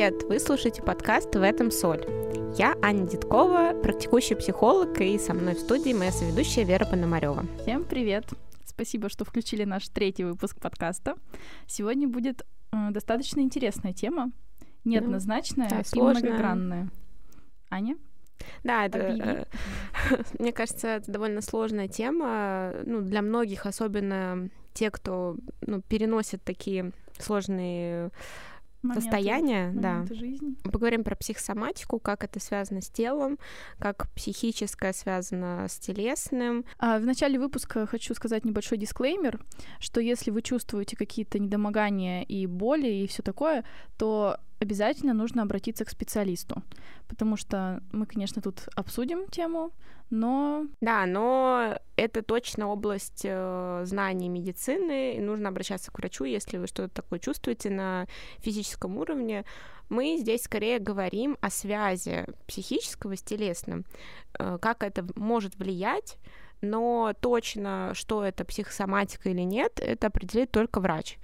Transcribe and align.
привет! 0.00 0.22
Вы 0.30 0.40
слушаете 0.40 0.80
подкаст 0.80 1.36
«В 1.36 1.42
этом 1.42 1.70
соль». 1.70 2.02
Я 2.56 2.74
Аня 2.80 3.06
Дедкова, 3.06 3.78
практикующий 3.82 4.34
психолог, 4.34 4.98
и 4.98 5.18
со 5.18 5.34
мной 5.34 5.54
в 5.54 5.58
студии 5.58 5.92
моя 5.92 6.10
соведущая 6.10 6.64
Вера 6.64 6.86
Пономарева. 6.86 7.44
Всем 7.60 7.84
привет! 7.84 8.24
Спасибо, 8.64 9.10
что 9.10 9.26
включили 9.26 9.64
наш 9.64 9.86
третий 9.90 10.24
выпуск 10.24 10.58
подкаста. 10.58 11.16
Сегодня 11.66 12.08
будет 12.08 12.46
э, 12.72 12.76
достаточно 12.92 13.40
интересная 13.40 13.92
тема, 13.92 14.30
неоднозначная 14.84 15.68
да, 15.68 15.82
и 15.92 16.00
многогранная. 16.00 16.88
Аня? 17.68 17.98
Да, 18.64 18.86
это, 18.86 18.98
э, 18.98 19.44
мне 20.38 20.54
кажется, 20.54 20.88
это 20.88 21.12
довольно 21.12 21.42
сложная 21.42 21.88
тема. 21.88 22.72
Ну, 22.86 23.02
для 23.02 23.20
многих, 23.20 23.66
особенно 23.66 24.48
те, 24.72 24.90
кто 24.90 25.36
ну, 25.60 25.82
переносит 25.82 26.42
такие 26.42 26.92
сложные 27.18 28.12
моменты, 28.82 29.02
состояния, 29.02 29.72
да. 29.74 30.06
Жизни. 30.06 30.54
Поговорим 30.70 31.04
про 31.04 31.16
психосоматику, 31.16 31.98
как 31.98 32.24
это 32.24 32.40
связано 32.40 32.80
с 32.80 32.88
телом, 32.88 33.38
как 33.78 34.10
психическое 34.14 34.92
связано 34.92 35.66
с 35.68 35.78
телесным. 35.78 36.64
А, 36.78 36.98
в 36.98 37.04
начале 37.04 37.38
выпуска 37.38 37.86
хочу 37.86 38.14
сказать 38.14 38.44
небольшой 38.44 38.78
дисклеймер, 38.78 39.40
что 39.78 40.00
если 40.00 40.30
вы 40.30 40.42
чувствуете 40.42 40.96
какие-то 40.96 41.38
недомогания 41.38 42.22
и 42.22 42.46
боли 42.46 42.88
и 42.88 43.06
все 43.06 43.22
такое, 43.22 43.64
то 43.98 44.38
обязательно 44.60 45.14
нужно 45.14 45.42
обратиться 45.42 45.84
к 45.84 45.90
специалисту, 45.90 46.62
потому 47.08 47.36
что 47.36 47.82
мы, 47.92 48.06
конечно, 48.06 48.40
тут 48.40 48.68
обсудим 48.76 49.26
тему, 49.28 49.72
но... 50.10 50.66
Да, 50.80 51.06
но 51.06 51.78
это 51.96 52.22
точно 52.22 52.68
область 52.68 53.22
э, 53.24 53.82
знаний 53.84 54.28
медицины, 54.28 55.14
и 55.16 55.20
нужно 55.20 55.48
обращаться 55.48 55.90
к 55.90 55.98
врачу, 55.98 56.24
если 56.24 56.58
вы 56.58 56.66
что-то 56.66 56.88
такое 56.88 57.18
чувствуете 57.20 57.70
на 57.70 58.06
физическом 58.38 58.98
уровне. 58.98 59.44
Мы 59.88 60.18
здесь 60.18 60.42
скорее 60.42 60.78
говорим 60.78 61.38
о 61.40 61.50
связи 61.50 62.26
психического 62.46 63.16
с 63.16 63.22
телесным, 63.22 63.84
э, 64.38 64.58
как 64.60 64.82
это 64.82 65.06
может 65.14 65.56
влиять, 65.56 66.18
но 66.60 67.14
точно, 67.20 67.92
что 67.94 68.24
это 68.24 68.44
психосоматика 68.44 69.30
или 69.30 69.42
нет, 69.42 69.80
это 69.80 70.08
определит 70.08 70.50
только 70.50 70.80
врач. 70.80 71.18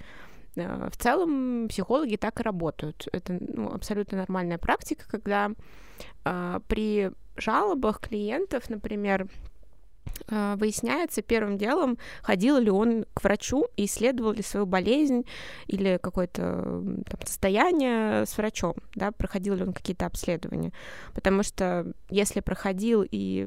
Э, 0.56 0.88
в 0.90 0.96
целом 0.96 1.68
психологи 1.68 2.16
так 2.16 2.40
и 2.40 2.42
работают. 2.42 3.08
Это 3.12 3.38
ну, 3.40 3.72
абсолютно 3.72 4.18
нормальная 4.18 4.58
практика, 4.58 5.04
когда 5.08 5.50
э, 6.24 6.60
при 6.66 7.10
жалобах 7.36 8.00
клиентов, 8.00 8.70
например, 8.70 9.24
а, 9.24 9.28
выясняется 10.28 11.22
первым 11.22 11.56
делом, 11.56 11.98
ходил 12.22 12.58
ли 12.58 12.70
он 12.70 13.04
к 13.14 13.22
врачу 13.22 13.66
и 13.76 13.84
исследовал 13.84 14.32
ли 14.32 14.42
свою 14.42 14.66
болезнь 14.66 15.24
или 15.66 15.98
какое-то 16.02 16.82
состояние 17.24 18.26
с 18.26 18.36
врачом, 18.36 18.74
да, 18.94 19.12
проходил 19.12 19.54
ли 19.54 19.62
он 19.62 19.72
какие-то 19.72 20.06
обследования. 20.06 20.72
Потому 21.14 21.42
что 21.42 21.92
если 22.10 22.40
проходил 22.40 23.04
и, 23.08 23.46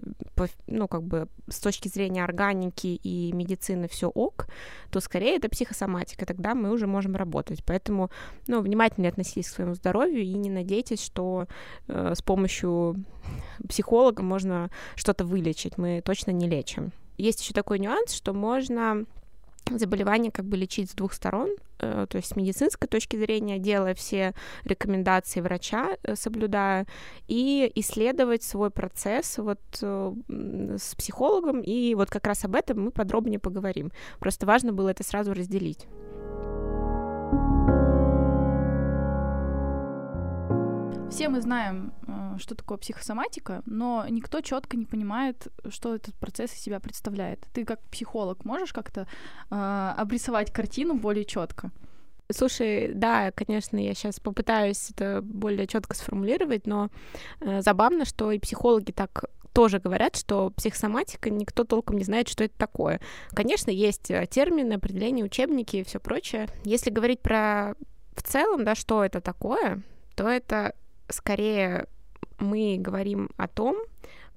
ну, 0.67 0.87
как 0.87 1.03
бы 1.03 1.27
с 1.49 1.59
точки 1.59 1.87
зрения 1.87 2.23
органики 2.23 2.87
и 2.87 3.31
медицины 3.33 3.87
все 3.87 4.07
ок, 4.09 4.47
то 4.91 4.99
скорее 4.99 5.35
это 5.35 5.49
психосоматика, 5.49 6.25
тогда 6.25 6.55
мы 6.55 6.71
уже 6.71 6.87
можем 6.87 7.15
работать. 7.15 7.63
Поэтому, 7.65 8.09
ну, 8.47 8.61
внимательнее 8.61 9.09
относитесь 9.09 9.49
к 9.49 9.55
своему 9.55 9.73
здоровью 9.73 10.21
и 10.21 10.33
не 10.33 10.49
надейтесь, 10.49 11.03
что 11.03 11.47
э, 11.87 12.13
с 12.15 12.21
помощью 12.21 12.95
психолога 13.67 14.23
можно 14.23 14.69
что-то 14.95 15.25
вылечить. 15.25 15.77
Мы 15.77 16.01
точно 16.03 16.31
не 16.31 16.47
лечим. 16.49 16.91
Есть 17.17 17.41
еще 17.41 17.53
такой 17.53 17.79
нюанс, 17.79 18.13
что 18.13 18.33
можно 18.33 19.05
заболевание 19.77 20.31
как 20.31 20.45
бы 20.45 20.57
лечить 20.57 20.91
с 20.91 20.95
двух 20.95 21.13
сторон, 21.13 21.49
э, 21.79 22.07
то 22.09 22.17
есть 22.17 22.29
с 22.29 22.35
медицинской 22.35 22.87
точки 22.87 23.17
зрения, 23.17 23.59
делая 23.59 23.93
все 23.93 24.33
рекомендации 24.63 25.41
врача, 25.41 25.97
э, 26.03 26.15
соблюдая, 26.15 26.87
и 27.27 27.71
исследовать 27.75 28.43
свой 28.43 28.71
процесс 28.71 29.37
вот 29.37 29.59
э, 29.81 30.13
с 30.27 30.95
психологом, 30.95 31.61
и 31.61 31.93
вот 31.95 32.09
как 32.09 32.25
раз 32.27 32.45
об 32.45 32.55
этом 32.55 32.85
мы 32.85 32.91
подробнее 32.91 33.39
поговорим. 33.39 33.91
Просто 34.19 34.45
важно 34.45 34.73
было 34.73 34.89
это 34.89 35.03
сразу 35.03 35.33
разделить. 35.33 35.87
Все 41.09 41.27
мы 41.27 41.41
знаем, 41.41 41.91
э, 42.07 42.37
что 42.37 42.55
такое 42.55 42.77
психосоматика, 42.77 43.63
но 43.65 44.05
никто 44.09 44.41
четко 44.41 44.77
не 44.77 44.85
понимает, 44.85 45.47
что 45.69 45.95
этот 45.95 46.13
процесс 46.15 46.53
из 46.53 46.59
себя 46.59 46.79
представляет. 46.79 47.39
Ты 47.53 47.65
как 47.65 47.81
психолог 47.89 48.45
можешь 48.45 48.73
как-то 48.73 49.07
э, 49.49 49.93
обрисовать 49.97 50.53
картину 50.53 50.93
более 50.95 51.25
четко? 51.25 51.71
Слушай, 52.31 52.91
да, 52.93 53.31
конечно, 53.31 53.77
я 53.77 53.95
сейчас 53.95 54.19
попытаюсь 54.19 54.91
это 54.91 55.21
более 55.23 55.65
четко 55.65 55.95
сформулировать, 55.95 56.67
но 56.67 56.89
э, 57.41 57.61
забавно, 57.61 58.05
что 58.05 58.31
и 58.31 58.37
психологи 58.37 58.91
так 58.91 59.25
тоже 59.51 59.79
говорят, 59.79 60.15
что 60.15 60.51
психосоматика 60.51 61.31
никто 61.31 61.63
толком 61.63 61.97
не 61.97 62.03
знает, 62.03 62.29
что 62.29 62.43
это 62.43 62.53
такое. 62.55 63.01
Конечно, 63.31 63.71
есть 63.71 64.11
э, 64.11 64.27
термины, 64.29 64.73
определения, 64.73 65.23
учебники 65.23 65.77
и 65.77 65.83
все 65.83 65.99
прочее. 65.99 66.47
Если 66.63 66.91
говорить 66.91 67.21
про 67.21 67.73
в 68.15 68.21
целом, 68.21 68.63
да, 68.63 68.75
что 68.75 69.03
это 69.03 69.21
такое, 69.21 69.81
то 70.15 70.27
это 70.27 70.75
скорее 71.09 71.87
мы 72.39 72.77
говорим 72.79 73.29
о 73.37 73.47
том, 73.47 73.75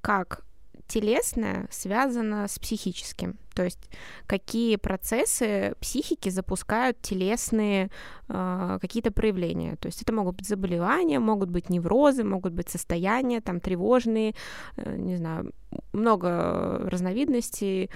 как 0.00 0.44
телесное 0.93 1.69
связано 1.71 2.47
с 2.49 2.59
психическим. 2.59 3.38
То 3.55 3.65
есть 3.65 3.91
какие 4.27 4.77
процессы 4.77 5.75
психики 5.81 6.28
запускают 6.28 7.00
телесные 7.00 7.91
э, 8.28 8.78
какие-то 8.81 9.11
проявления. 9.11 9.77
То 9.77 9.87
есть 9.87 10.03
это 10.03 10.12
могут 10.12 10.37
быть 10.37 10.49
заболевания, 10.49 11.19
могут 11.19 11.50
быть 11.50 11.71
неврозы, 11.71 12.25
могут 12.25 12.53
быть 12.53 12.69
состояния 12.69 13.41
там 13.41 13.61
тревожные, 13.61 14.34
э, 14.77 14.97
не 14.97 15.16
знаю, 15.16 15.53
много 15.94 16.82
разновидностей, 16.91 17.91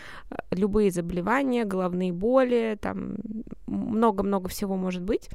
любые 0.50 0.90
заболевания, 0.90 1.64
головные 1.64 2.12
боли, 2.12 2.78
там 2.80 3.16
много-много 3.66 4.48
всего 4.48 4.76
может 4.76 5.02
быть 5.02 5.28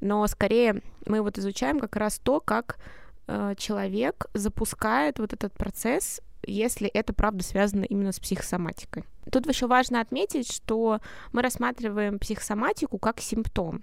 но 0.00 0.26
скорее 0.26 0.82
мы 1.06 1.22
вот 1.22 1.38
изучаем 1.38 1.80
как 1.80 1.96
раз 1.96 2.18
то, 2.18 2.40
как 2.40 2.78
э, 3.26 3.54
человек 3.56 4.26
запускает 4.34 5.18
вот 5.18 5.32
этот 5.32 5.52
процесс, 5.54 6.20
если 6.46 6.88
это 6.88 7.12
правда 7.12 7.42
связано 7.42 7.84
именно 7.84 8.12
с 8.12 8.20
психосоматикой. 8.20 9.04
Тут 9.30 9.48
еще 9.48 9.66
важно 9.66 10.00
отметить, 10.00 10.52
что 10.52 11.00
мы 11.32 11.42
рассматриваем 11.42 12.18
психосоматику 12.18 12.98
как 12.98 13.20
симптом. 13.20 13.82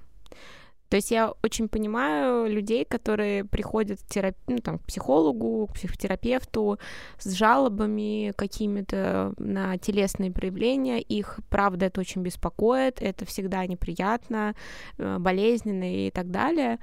То 0.92 0.98
есть 0.98 1.10
я 1.10 1.32
очень 1.42 1.70
понимаю 1.70 2.52
людей, 2.52 2.84
которые 2.84 3.46
приходят 3.46 4.02
к, 4.02 4.08
терап... 4.08 4.36
ну, 4.48 4.58
там, 4.58 4.78
к 4.78 4.84
психологу, 4.84 5.68
к 5.68 5.76
психотерапевту 5.76 6.80
с 7.18 7.32
жалобами 7.32 8.34
какими-то 8.36 9.34
на 9.38 9.78
телесные 9.78 10.34
проявления. 10.34 11.00
Их, 11.00 11.40
правда, 11.50 11.86
это 11.86 12.02
очень 12.02 12.24
беспокоит, 12.24 13.02
это 13.02 13.24
всегда 13.24 13.66
неприятно, 13.68 14.54
э, 14.98 15.18
болезненно 15.18 16.08
и 16.08 16.12
так 16.12 16.30
далее. 16.30 16.78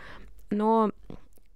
Но 0.48 0.90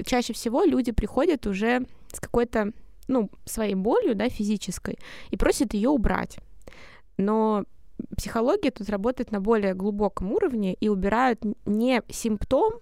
чаще 0.04 0.34
всего 0.34 0.62
люди 0.62 0.92
приходят 0.92 1.46
уже 1.46 1.86
с 2.12 2.20
какой-то, 2.20 2.72
ну, 3.08 3.30
своей 3.46 3.76
болью, 3.76 4.14
да, 4.14 4.28
физической, 4.28 4.98
и 5.30 5.38
просят 5.38 5.72
ее 5.72 5.88
убрать. 5.88 6.36
Но 7.16 7.64
психология 8.16 8.70
тут 8.70 8.88
работает 8.88 9.32
на 9.32 9.40
более 9.40 9.74
глубоком 9.74 10.32
уровне 10.32 10.74
и 10.74 10.88
убирают 10.88 11.40
не 11.64 12.02
симптом, 12.08 12.74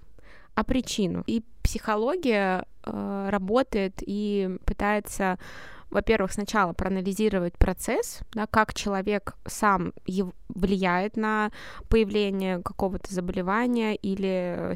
а 0.54 0.64
причину. 0.64 1.25
И 1.26 1.42
психология 1.62 2.66
э, 2.84 3.28
работает 3.31 3.94
и 4.00 4.58
пытается, 4.64 5.38
во-первых, 5.91 6.32
сначала 6.32 6.72
проанализировать 6.72 7.54
процесс, 7.54 8.20
да, 8.32 8.46
как 8.46 8.75
человек 8.75 9.37
сам 9.46 9.93
влияет 10.49 11.17
на 11.17 11.50
появление 11.88 12.61
какого-то 12.62 13.12
заболевания 13.14 13.94
или 13.94 14.75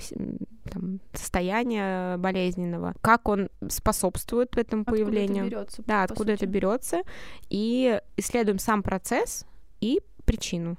там, 0.70 1.00
состояния 1.12 2.16
болезненного, 2.16 2.94
как 3.00 3.28
он 3.28 3.48
способствует 3.68 4.56
этому 4.56 4.82
откуда 4.82 4.96
появлению, 4.96 5.46
это 5.46 5.54
берется, 5.56 5.82
да, 5.86 6.02
откуда 6.04 6.32
сути. 6.32 6.44
это 6.44 6.46
берется, 6.46 7.02
и 7.50 8.00
исследуем 8.16 8.58
сам 8.58 8.82
процесс 8.82 9.46
и 9.80 10.00
причину. 10.24 10.76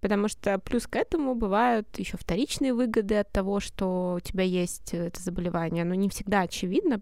Потому 0.00 0.28
что 0.28 0.58
плюс 0.58 0.86
к 0.86 0.96
этому 0.96 1.34
бывают 1.34 1.86
еще 1.98 2.16
вторичные 2.16 2.72
выгоды 2.72 3.16
от 3.16 3.30
того, 3.30 3.60
что 3.60 4.14
у 4.16 4.20
тебя 4.20 4.44
есть 4.44 4.94
это 4.94 5.20
заболевание. 5.20 5.84
Но 5.84 5.94
не 5.94 6.08
всегда 6.08 6.40
очевидно, 6.42 7.00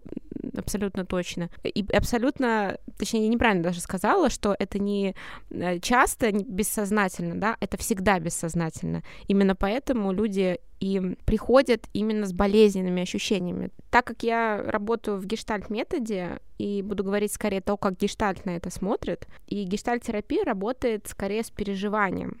абсолютно 0.57 1.05
точно. 1.05 1.49
И 1.63 1.85
абсолютно, 1.93 2.77
точнее, 2.97 3.23
я 3.23 3.29
неправильно 3.29 3.63
даже 3.63 3.79
сказала, 3.79 4.29
что 4.29 4.55
это 4.57 4.79
не 4.79 5.15
э, 5.49 5.79
часто 5.79 6.31
бессознательно, 6.31 7.35
да, 7.35 7.57
это 7.59 7.77
всегда 7.77 8.19
бессознательно. 8.19 9.03
Именно 9.27 9.55
поэтому 9.55 10.11
люди 10.11 10.59
и 10.79 11.15
приходят 11.25 11.87
именно 11.93 12.25
с 12.25 12.33
болезненными 12.33 13.01
ощущениями. 13.01 13.69
Так 13.89 14.05
как 14.05 14.23
я 14.23 14.63
работаю 14.65 15.17
в 15.17 15.25
гештальт-методе 15.25 16.39
и 16.57 16.81
буду 16.81 17.03
говорить 17.03 17.33
скорее 17.33 17.61
то, 17.61 17.75
как 17.75 17.97
гештальт 17.97 18.45
на 18.45 18.51
это 18.51 18.69
смотрит, 18.69 19.27
и 19.47 19.63
гештальт-терапия 19.63 20.45
работает 20.45 21.07
скорее 21.07 21.43
с 21.43 21.49
переживанием. 21.49 22.39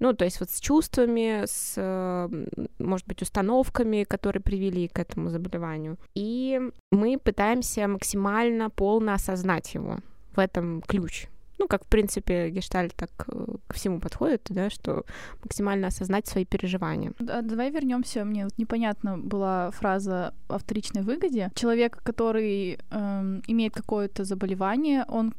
Ну, 0.00 0.14
то 0.14 0.24
есть 0.24 0.40
вот 0.40 0.50
с 0.50 0.60
чувствами, 0.60 1.44
с, 1.46 2.28
может 2.78 3.06
быть, 3.06 3.22
установками, 3.22 4.04
которые 4.04 4.42
привели 4.42 4.88
к 4.88 4.98
этому 4.98 5.30
заболеванию. 5.30 5.98
И 6.14 6.60
мы 6.90 7.18
пытаемся 7.18 7.86
максимально 7.86 8.70
полно 8.70 9.12
осознать 9.14 9.74
его. 9.74 9.98
В 10.32 10.38
этом 10.38 10.82
ключ 10.82 11.28
ну, 11.60 11.68
как, 11.68 11.84
в 11.84 11.88
принципе, 11.88 12.48
гештальт 12.48 12.94
так 12.96 13.10
э, 13.28 13.46
ко 13.66 13.74
всему 13.74 14.00
подходит, 14.00 14.46
да, 14.48 14.70
что 14.70 15.04
максимально 15.44 15.88
осознать 15.88 16.26
свои 16.26 16.46
переживания. 16.46 17.12
Да, 17.18 17.42
давай 17.42 17.70
вернемся. 17.70 18.24
Мне 18.24 18.44
вот 18.44 18.58
непонятна 18.58 19.18
была 19.18 19.70
фраза 19.70 20.32
о 20.48 20.58
вторичной 20.58 21.02
выгоде. 21.02 21.50
Человек, 21.54 22.02
который 22.02 22.78
эм, 22.90 23.42
имеет 23.46 23.74
какое-то 23.74 24.24
заболевание, 24.24 25.04
он 25.06 25.34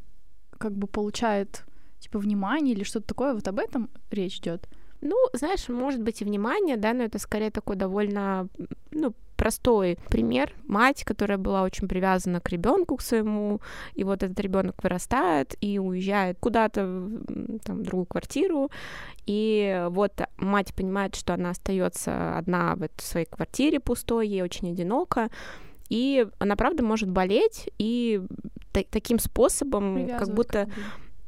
как 0.60 0.74
бы 0.74 0.86
получает 0.86 1.66
типа 2.02 2.20
внимание 2.20 2.76
или 2.76 2.84
что-то 2.84 3.08
такое, 3.08 3.34
вот 3.34 3.48
об 3.48 3.60
этом 3.60 3.90
речь 4.12 4.40
идет. 4.40 4.68
Ну, 5.02 5.16
знаешь, 5.34 5.68
может 5.70 6.02
быть 6.02 6.22
и 6.22 6.26
внимание, 6.26 6.78
да, 6.78 6.94
но 6.94 7.04
это 7.04 7.18
скорее 7.18 7.50
такой 7.50 7.76
довольно, 7.76 8.48
ну, 8.92 9.14
простой 9.36 9.98
пример. 10.10 10.54
Мать, 10.68 11.04
которая 11.04 11.40
была 11.40 11.64
очень 11.64 11.88
привязана 11.88 12.40
к 12.40 12.50
ребенку, 12.50 12.98
к 12.98 13.02
своему, 13.02 13.60
и 13.96 14.04
вот 14.04 14.22
этот 14.22 14.40
ребенок 14.40 14.84
вырастает 14.84 15.56
и 15.60 15.80
уезжает 15.80 16.38
куда-то 16.40 16.82
там, 17.64 17.80
в 17.80 17.82
другую 17.82 18.06
квартиру, 18.06 18.70
и 19.26 19.88
вот 19.90 20.22
мать 20.38 20.76
понимает, 20.76 21.16
что 21.16 21.34
она 21.34 21.50
остается 21.50 22.38
одна 22.38 22.76
в 22.76 22.84
этой 22.84 23.02
своей 23.02 23.26
квартире 23.26 23.80
пустой, 23.80 24.28
ей 24.28 24.44
очень 24.44 24.70
одиноко, 24.70 25.30
и 25.90 26.28
она 26.38 26.56
правда 26.56 26.84
может 26.84 27.10
болеть 27.10 27.72
и 27.80 28.22
таким 28.72 29.18
способом 29.18 30.08
как 30.08 30.30
будто 30.30 30.70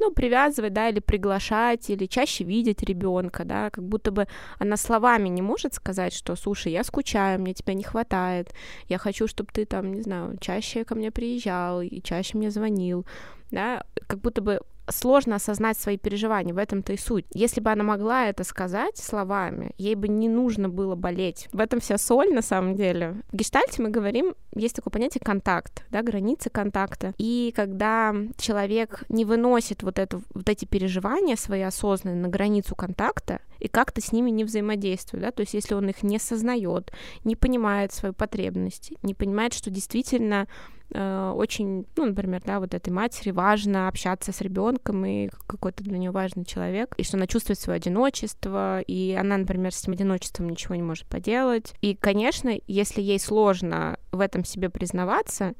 ну, 0.03 0.11
привязывать, 0.11 0.73
да, 0.73 0.89
или 0.89 0.99
приглашать, 0.99 1.89
или 1.89 2.05
чаще 2.05 2.43
видеть 2.43 2.83
ребенка, 2.83 3.45
да, 3.45 3.69
как 3.69 3.83
будто 3.83 4.11
бы 4.11 4.27
она 4.59 4.77
словами 4.77 5.29
не 5.29 5.41
может 5.41 5.73
сказать, 5.73 6.13
что, 6.13 6.35
слушай, 6.35 6.71
я 6.71 6.83
скучаю, 6.83 7.39
мне 7.39 7.53
тебя 7.53 7.73
не 7.73 7.83
хватает, 7.83 8.53
я 8.89 8.97
хочу, 8.97 9.27
чтобы 9.27 9.49
ты 9.53 9.65
там, 9.65 9.93
не 9.93 10.01
знаю, 10.01 10.37
чаще 10.39 10.83
ко 10.83 10.95
мне 10.95 11.11
приезжал 11.11 11.81
и 11.81 12.01
чаще 12.01 12.37
мне 12.37 12.51
звонил, 12.51 13.05
да, 13.51 13.85
как 14.07 14.19
будто 14.19 14.41
бы 14.41 14.59
сложно 14.89 15.35
осознать 15.35 15.77
свои 15.77 15.97
переживания, 15.97 16.53
в 16.53 16.57
этом-то 16.57 16.93
и 16.93 16.97
суть. 16.97 17.25
Если 17.33 17.61
бы 17.61 17.71
она 17.71 17.83
могла 17.83 18.27
это 18.27 18.43
сказать 18.43 18.97
словами, 18.97 19.71
ей 19.77 19.95
бы 19.95 20.07
не 20.07 20.29
нужно 20.29 20.69
было 20.69 20.95
болеть. 20.95 21.47
В 21.51 21.59
этом 21.59 21.79
вся 21.79 21.97
соль, 21.97 22.33
на 22.33 22.41
самом 22.41 22.75
деле. 22.75 23.21
В 23.31 23.35
гештальте 23.35 23.81
мы 23.81 23.89
говорим, 23.89 24.35
есть 24.55 24.75
такое 24.75 24.91
понятие 24.91 25.21
контакт, 25.23 25.85
да, 25.89 26.01
границы 26.01 26.49
контакта. 26.49 27.13
И 27.17 27.53
когда 27.55 28.13
человек 28.37 29.03
не 29.09 29.25
выносит 29.25 29.83
вот, 29.83 29.99
эту, 29.99 30.21
вот 30.33 30.49
эти 30.49 30.65
переживания 30.65 31.35
свои 31.35 31.61
осознанные 31.61 32.21
на 32.21 32.27
границу 32.27 32.75
контакта 32.75 33.39
и 33.59 33.67
как-то 33.67 34.01
с 34.01 34.11
ними 34.11 34.29
не 34.29 34.43
взаимодействует, 34.43 35.23
да, 35.23 35.31
то 35.31 35.41
есть 35.41 35.53
если 35.53 35.75
он 35.75 35.89
их 35.89 36.03
не 36.03 36.19
сознает, 36.19 36.91
не 37.23 37.35
понимает 37.35 37.93
свою 37.93 38.13
потребность, 38.13 38.93
не 39.01 39.13
понимает, 39.13 39.53
что 39.53 39.69
действительно 39.69 40.47
очень, 40.93 41.85
ну, 41.95 42.05
например, 42.05 42.41
да, 42.45 42.59
вот 42.59 42.73
этой 42.73 42.91
матери 42.91 43.31
важно 43.31 43.87
общаться 43.87 44.31
с 44.31 44.41
ребенком 44.41 45.05
и 45.05 45.29
какой-то 45.47 45.83
для 45.83 45.97
нее 45.97 46.11
важный 46.11 46.45
человек, 46.45 46.93
и 46.97 47.03
что 47.03 47.17
она 47.17 47.27
чувствует 47.27 47.59
свое 47.59 47.77
одиночество, 47.77 48.81
и 48.81 49.13
она, 49.13 49.37
например, 49.37 49.73
с 49.73 49.81
этим 49.81 49.93
одиночеством 49.93 50.49
ничего 50.49 50.75
не 50.75 50.83
может 50.83 51.07
поделать. 51.07 51.73
И, 51.81 51.95
конечно, 51.95 52.51
если 52.67 53.01
ей 53.01 53.19
сложно 53.19 53.97
в 54.11 54.19
этом 54.19 54.45
себе 54.45 54.69
признаваться 54.69 55.53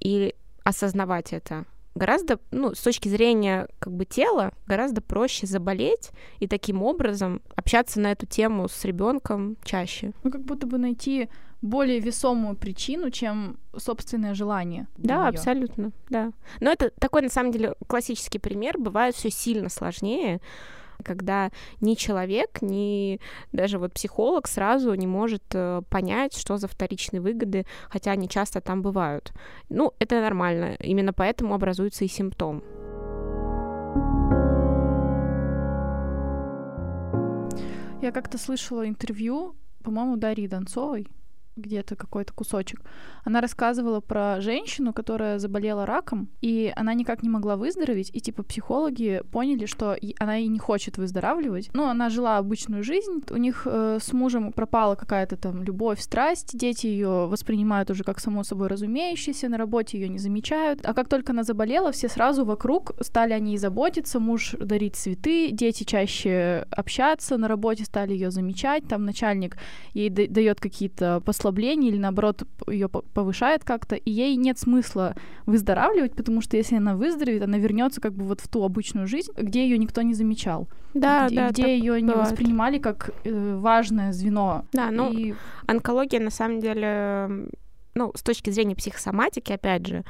и 0.00 0.34
осознавать 0.64 1.32
это, 1.32 1.64
гораздо, 1.98 2.38
ну, 2.50 2.74
с 2.74 2.80
точки 2.80 3.08
зрения 3.08 3.68
как 3.78 3.92
бы 3.92 4.04
тела, 4.04 4.52
гораздо 4.66 5.00
проще 5.00 5.46
заболеть 5.46 6.10
и 6.38 6.46
таким 6.46 6.82
образом 6.82 7.42
общаться 7.54 8.00
на 8.00 8.12
эту 8.12 8.26
тему 8.26 8.68
с 8.68 8.84
ребенком 8.84 9.56
чаще. 9.64 10.12
Ну, 10.22 10.30
как 10.30 10.42
будто 10.42 10.66
бы 10.66 10.78
найти 10.78 11.28
более 11.60 11.98
весомую 11.98 12.56
причину, 12.56 13.10
чем 13.10 13.58
собственное 13.76 14.34
желание. 14.34 14.86
Да, 14.96 15.22
неё. 15.22 15.28
абсолютно, 15.28 15.92
да. 16.08 16.32
Но 16.60 16.70
это 16.70 16.90
такой, 16.98 17.22
на 17.22 17.28
самом 17.28 17.52
деле, 17.52 17.74
классический 17.86 18.38
пример. 18.38 18.78
Бывает 18.78 19.14
все 19.14 19.30
сильно 19.30 19.68
сложнее, 19.68 20.40
когда 21.02 21.50
ни 21.80 21.94
человек, 21.94 22.62
ни 22.62 23.20
даже 23.52 23.78
вот 23.78 23.92
психолог 23.92 24.46
сразу 24.48 24.94
не 24.94 25.06
может 25.06 25.42
э, 25.52 25.82
понять, 25.88 26.36
что 26.36 26.56
за 26.56 26.68
вторичные 26.68 27.20
выгоды, 27.20 27.66
хотя 27.88 28.12
они 28.12 28.28
часто 28.28 28.60
там 28.60 28.82
бывают. 28.82 29.32
Ну, 29.68 29.92
это 29.98 30.20
нормально. 30.20 30.74
Именно 30.80 31.12
поэтому 31.12 31.54
образуется 31.54 32.04
и 32.04 32.08
симптом. 32.08 32.62
Я 38.00 38.12
как-то 38.12 38.38
слышала 38.38 38.88
интервью, 38.88 39.56
по-моему, 39.82 40.16
Дарьи 40.16 40.46
Донцовой, 40.46 41.08
где-то 41.58 41.96
какой-то 41.96 42.32
кусочек. 42.32 42.80
Она 43.24 43.40
рассказывала 43.40 44.00
про 44.00 44.40
женщину, 44.40 44.92
которая 44.92 45.38
заболела 45.38 45.86
раком, 45.86 46.28
и 46.40 46.72
она 46.76 46.94
никак 46.94 47.22
не 47.22 47.28
могла 47.28 47.56
выздороветь, 47.56 48.10
и 48.12 48.20
типа 48.20 48.42
психологи 48.42 49.22
поняли, 49.32 49.66
что 49.66 49.96
она 50.18 50.38
и 50.38 50.46
не 50.46 50.58
хочет 50.58 50.98
выздоравливать. 50.98 51.70
Ну, 51.74 51.84
она 51.84 52.08
жила 52.08 52.38
обычную 52.38 52.82
жизнь, 52.82 53.22
у 53.30 53.36
них 53.36 53.66
э, 53.66 53.98
с 54.00 54.12
мужем 54.12 54.52
пропала 54.52 54.94
какая-то 54.94 55.36
там 55.36 55.62
любовь, 55.62 56.00
страсть, 56.00 56.56
дети 56.56 56.86
ее 56.86 57.26
воспринимают 57.26 57.90
уже 57.90 58.04
как 58.04 58.20
само 58.20 58.44
собой 58.44 58.68
разумеющееся, 58.68 59.48
на 59.48 59.58
работе 59.58 59.98
ее 59.98 60.08
не 60.08 60.18
замечают. 60.18 60.80
А 60.84 60.94
как 60.94 61.08
только 61.08 61.32
она 61.32 61.42
заболела, 61.42 61.92
все 61.92 62.08
сразу 62.08 62.44
вокруг 62.44 62.92
стали 63.00 63.32
о 63.32 63.38
ней 63.38 63.58
заботиться, 63.58 64.20
муж 64.20 64.54
дарить 64.58 64.96
цветы, 64.96 65.50
дети 65.50 65.84
чаще 65.84 66.66
общаться, 66.70 67.36
на 67.36 67.48
работе 67.48 67.84
стали 67.84 68.12
ее 68.12 68.30
замечать, 68.30 68.86
там 68.88 69.04
начальник 69.04 69.56
ей 69.92 70.08
дает 70.10 70.60
какие-то 70.60 71.20
послания 71.24 71.47
ослабление 71.48 71.90
или 71.90 71.98
наоборот 71.98 72.42
ее 72.66 72.88
повышает 72.88 73.64
как-то, 73.64 73.96
и 73.96 74.10
ей 74.10 74.36
нет 74.36 74.58
смысла 74.58 75.14
выздоравливать, 75.46 76.14
потому 76.14 76.40
что 76.40 76.56
если 76.56 76.76
она 76.76 76.94
выздоровеет, 76.94 77.42
она 77.42 77.58
вернется 77.58 78.00
как 78.00 78.12
бы 78.12 78.24
вот 78.24 78.40
в 78.40 78.48
ту 78.48 78.64
обычную 78.64 79.06
жизнь, 79.06 79.32
где 79.36 79.62
ее 79.62 79.78
никто 79.78 80.02
не 80.02 80.14
замечал. 80.14 80.68
Да, 80.94 81.26
где, 81.26 81.36
да. 81.36 81.50
Где 81.50 81.78
ее 81.78 82.00
не 82.00 82.12
воспринимали 82.12 82.78
как 82.78 83.10
э, 83.24 83.56
важное 83.56 84.12
звено. 84.12 84.64
Да, 84.72 84.90
ну 84.90 85.12
и... 85.12 85.34
онкология 85.66 86.20
на 86.20 86.30
самом 86.30 86.60
деле, 86.60 87.48
ну, 87.94 88.12
с 88.14 88.22
точки 88.22 88.50
зрения 88.50 88.74
психосоматики, 88.74 89.52
опять 89.52 89.86
же, 89.86 90.04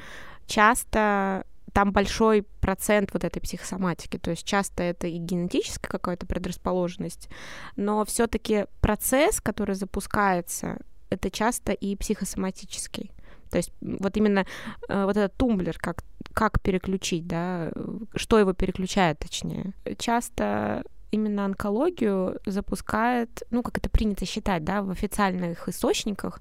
часто 0.47 1.45
там 1.73 1.93
большой 1.93 2.43
процент 2.61 3.11
вот 3.13 3.25
этой 3.25 3.41
психосоматики, 3.41 4.19
то 4.19 4.31
есть 4.31 4.45
часто 4.45 4.83
это 4.83 5.07
и 5.07 5.19
генетическая 5.19 5.89
какая-то 5.89 6.27
предрасположенность, 6.27 7.29
но 7.77 8.05
все-таки 8.05 8.67
процесс, 8.81 9.41
который 9.41 9.75
запускается, 9.75 10.79
это 11.11 11.31
часто 11.31 11.73
и 11.73 11.97
психосоматический. 11.97 13.11
То 13.51 13.57
есть 13.57 13.73
вот 13.81 14.17
именно 14.17 14.45
э, 14.89 15.05
вот 15.05 15.17
этот 15.17 15.35
тумблер, 15.37 15.79
как, 15.79 16.05
как 16.33 16.61
переключить, 16.61 17.27
да, 17.27 17.71
что 18.15 18.39
его 18.39 18.53
переключает, 18.53 19.19
точнее. 19.19 19.73
Часто 19.99 20.85
именно 21.11 21.45
онкологию 21.45 22.39
запускает, 22.47 23.43
ну, 23.51 23.63
как 23.63 23.79
это 23.79 23.89
принято 23.89 24.27
считать, 24.27 24.65
да, 24.65 24.83
в 24.83 24.91
официальных 24.91 25.69
источниках, 25.69 26.41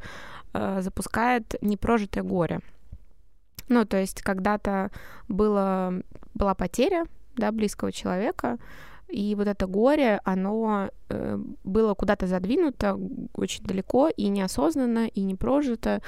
э, 0.53 0.81
запускает 0.81 1.55
непрожитое 1.61 2.23
горе. 2.23 2.59
Ну, 3.69 3.85
то 3.85 3.97
есть 3.97 4.21
когда-то 4.21 4.91
было, 5.27 5.93
была 6.33 6.55
потеря, 6.55 7.05
да, 7.35 7.51
близкого 7.51 7.91
человека, 7.91 8.57
и 9.09 9.35
вот 9.35 9.47
это 9.47 9.67
горе, 9.67 10.19
оно 10.23 10.89
э, 11.09 11.39
было 11.63 11.93
куда-то 11.93 12.27
задвинуто 12.27 12.99
очень 13.33 13.63
далеко 13.63 14.09
и 14.09 14.27
неосознанно, 14.27 15.07
и 15.07 15.21
не 15.21 15.35
прожито. 15.35 16.01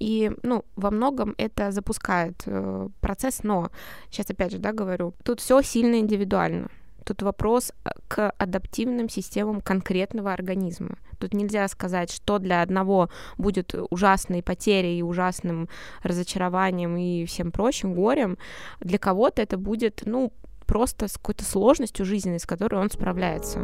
И, 0.00 0.32
ну, 0.42 0.64
во 0.74 0.90
многом 0.90 1.34
это 1.38 1.70
запускает 1.70 2.42
э, 2.46 2.88
процесс, 3.00 3.44
но 3.44 3.70
сейчас 4.10 4.30
опять 4.30 4.52
же, 4.52 4.58
да, 4.58 4.72
говорю, 4.72 5.14
тут 5.22 5.40
все 5.40 5.62
сильно 5.62 6.00
индивидуально. 6.00 6.68
Тут 7.04 7.22
вопрос 7.22 7.72
э, 7.84 7.90
к 8.08 8.30
адаптивным 8.30 9.08
системам 9.08 9.60
конкретного 9.60 10.32
организма. 10.32 10.96
Тут 11.18 11.34
нельзя 11.34 11.68
сказать, 11.68 12.10
что 12.10 12.38
для 12.38 12.62
одного 12.62 13.08
будет 13.38 13.74
ужасной 13.90 14.42
потерей 14.42 14.98
и 14.98 15.02
ужасным 15.02 15.68
разочарованием 16.02 16.96
и 16.96 17.24
всем 17.26 17.52
прочим 17.52 17.94
горем. 17.94 18.36
Для 18.80 18.98
кого-то 18.98 19.40
это 19.40 19.56
будет, 19.56 20.02
ну, 20.06 20.32
просто 20.64 21.08
с 21.08 21.14
какой-то 21.14 21.44
сложностью 21.44 22.04
жизненной, 22.04 22.40
с 22.40 22.46
которой 22.46 22.80
он 22.80 22.90
справляется. 22.90 23.60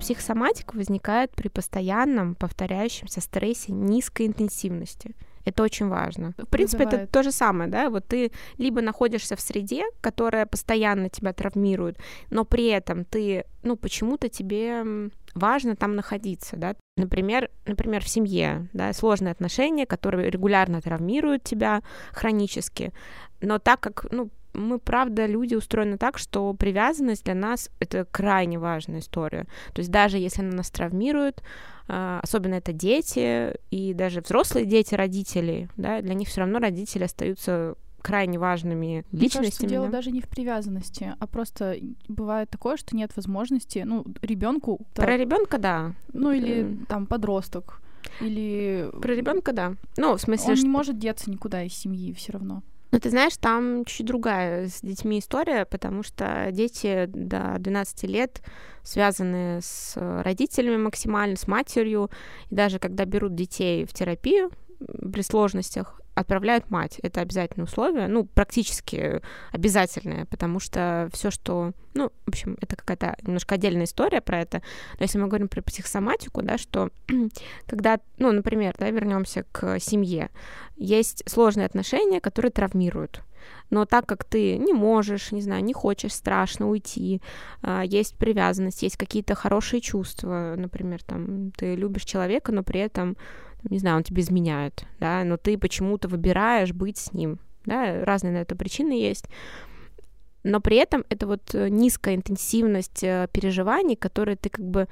Психосоматика 0.00 0.74
возникает 0.74 1.30
при 1.30 1.48
постоянном 1.48 2.34
повторяющемся 2.34 3.20
стрессе 3.20 3.72
низкой 3.72 4.26
интенсивности. 4.26 5.14
Это 5.44 5.62
очень 5.62 5.88
важно. 5.88 6.34
В 6.38 6.46
принципе, 6.46 6.84
Вызывает. 6.84 7.04
это 7.04 7.12
то 7.12 7.22
же 7.22 7.32
самое, 7.32 7.70
да, 7.70 7.90
вот 7.90 8.06
ты 8.06 8.32
либо 8.58 8.80
находишься 8.80 9.36
в 9.36 9.40
среде, 9.40 9.84
которая 10.00 10.46
постоянно 10.46 11.08
тебя 11.08 11.32
травмирует, 11.32 11.98
но 12.30 12.44
при 12.44 12.66
этом 12.66 13.04
ты, 13.04 13.44
ну, 13.62 13.76
почему-то 13.76 14.28
тебе 14.28 15.10
важно 15.34 15.76
там 15.76 15.96
находиться, 15.96 16.56
да. 16.56 16.74
Например, 16.96 17.50
например, 17.66 18.04
в 18.04 18.08
семье, 18.08 18.68
да, 18.72 18.92
сложные 18.92 19.32
отношения, 19.32 19.86
которые 19.86 20.30
регулярно 20.30 20.80
травмируют 20.80 21.42
тебя 21.42 21.82
хронически, 22.12 22.92
но 23.40 23.58
так 23.58 23.80
как, 23.80 24.06
ну, 24.10 24.30
мы, 24.54 24.78
правда, 24.78 25.26
люди 25.26 25.54
устроены 25.54 25.96
так, 25.96 26.18
что 26.18 26.52
привязанность 26.54 27.24
для 27.24 27.34
нас— 27.34 27.70
это 27.80 28.04
крайне 28.04 28.58
важная 28.58 29.00
история. 29.00 29.46
То 29.72 29.80
есть 29.80 29.90
даже 29.90 30.18
если 30.18 30.42
она 30.42 30.56
нас 30.56 30.70
травмирует, 30.70 31.42
а, 31.88 32.20
особенно 32.22 32.54
это 32.54 32.72
дети, 32.72 33.54
и 33.70 33.94
даже 33.94 34.20
взрослые 34.20 34.66
дети 34.66 34.94
родителей, 34.94 35.68
да, 35.76 36.02
для 36.02 36.14
них 36.14 36.28
все 36.28 36.42
равно 36.42 36.58
родители 36.58 37.04
остаются 37.04 37.76
крайне 38.02 38.38
важными 38.38 39.04
личностями. 39.12 39.20
Мне 39.20 39.30
кажется, 39.30 39.66
дело 39.66 39.86
да? 39.86 39.92
даже 39.92 40.10
не 40.10 40.20
в 40.20 40.28
привязанности, 40.28 41.14
а 41.18 41.26
просто 41.26 41.76
бывает 42.08 42.50
такое, 42.50 42.76
что 42.76 42.96
нет 42.96 43.12
возможности, 43.16 43.82
ну, 43.86 44.04
ребенку. 44.20 44.86
Про 44.94 45.16
ребенка, 45.16 45.58
да. 45.58 45.94
Ну, 46.12 46.32
или 46.32 46.64
mm. 46.64 46.86
там 46.86 47.06
подросток. 47.06 47.80
Или... 48.20 48.90
Про 49.00 49.14
ребенка, 49.14 49.52
да. 49.52 49.74
Ну, 49.96 50.16
в 50.16 50.20
смысле, 50.20 50.50
Он 50.50 50.56
что... 50.56 50.66
не 50.66 50.70
может 50.70 50.98
деться 50.98 51.30
никуда 51.30 51.62
из 51.62 51.74
семьи 51.74 52.12
все 52.12 52.32
равно. 52.32 52.62
Ну, 52.92 53.00
ты 53.00 53.08
знаешь, 53.08 53.38
там 53.38 53.86
чуть 53.86 54.06
другая 54.06 54.68
с 54.68 54.82
детьми 54.82 55.18
история, 55.18 55.64
потому 55.64 56.02
что 56.02 56.48
дети 56.52 57.06
до 57.06 57.56
12 57.58 58.02
лет 58.04 58.42
связаны 58.82 59.60
с 59.62 59.94
родителями 59.96 60.76
максимально, 60.76 61.36
с 61.36 61.46
матерью, 61.46 62.10
и 62.50 62.54
даже 62.54 62.78
когда 62.78 63.06
берут 63.06 63.34
детей 63.34 63.86
в 63.86 63.94
терапию 63.94 64.50
при 64.78 65.22
сложностях, 65.22 66.01
отправляют 66.14 66.70
мать. 66.70 66.98
Это 67.02 67.20
обязательное 67.20 67.66
условие, 67.66 68.08
ну, 68.08 68.24
практически 68.24 69.20
обязательное, 69.50 70.26
потому 70.26 70.60
что 70.60 71.08
все, 71.12 71.30
что... 71.30 71.72
Ну, 71.94 72.10
в 72.24 72.28
общем, 72.28 72.56
это 72.60 72.76
какая-то 72.76 73.16
немножко 73.22 73.54
отдельная 73.54 73.84
история 73.84 74.20
про 74.20 74.40
это. 74.40 74.62
Но 74.98 75.04
если 75.04 75.18
мы 75.18 75.28
говорим 75.28 75.48
про 75.48 75.62
психосоматику, 75.62 76.42
да, 76.42 76.58
что 76.58 76.90
когда, 77.66 78.00
ну, 78.18 78.32
например, 78.32 78.74
да, 78.78 78.90
вернемся 78.90 79.44
к 79.52 79.78
семье, 79.78 80.30
есть 80.76 81.22
сложные 81.28 81.66
отношения, 81.66 82.20
которые 82.20 82.52
травмируют. 82.52 83.22
Но 83.70 83.86
так 83.86 84.06
как 84.06 84.24
ты 84.24 84.58
не 84.58 84.72
можешь, 84.72 85.32
не 85.32 85.40
знаю, 85.40 85.64
не 85.64 85.72
хочешь, 85.72 86.12
страшно 86.12 86.68
уйти, 86.68 87.20
а, 87.62 87.82
есть 87.82 88.16
привязанность, 88.16 88.82
есть 88.82 88.96
какие-то 88.96 89.34
хорошие 89.34 89.80
чувства, 89.80 90.54
например, 90.56 91.02
там, 91.02 91.50
ты 91.52 91.74
любишь 91.74 92.04
человека, 92.04 92.52
но 92.52 92.62
при 92.62 92.80
этом 92.80 93.16
не 93.70 93.78
знаю, 93.78 93.98
он 93.98 94.02
тебе 94.02 94.22
изменяет, 94.22 94.84
да, 95.00 95.24
но 95.24 95.36
ты 95.36 95.58
почему-то 95.58 96.08
выбираешь 96.08 96.72
быть 96.72 96.98
с 96.98 97.12
ним, 97.12 97.38
да, 97.64 98.04
разные 98.04 98.32
на 98.32 98.38
это 98.38 98.56
причины 98.56 98.92
есть. 98.92 99.26
Но 100.44 100.60
при 100.60 100.76
этом 100.76 101.04
это 101.08 101.26
вот 101.26 101.54
э, 101.54 101.68
низкая 101.68 102.16
интенсивность 102.16 103.04
э, 103.04 103.28
переживаний, 103.32 103.94
которые 103.94 104.36
ты 104.36 104.48
как 104.48 104.64
бы 104.64 104.88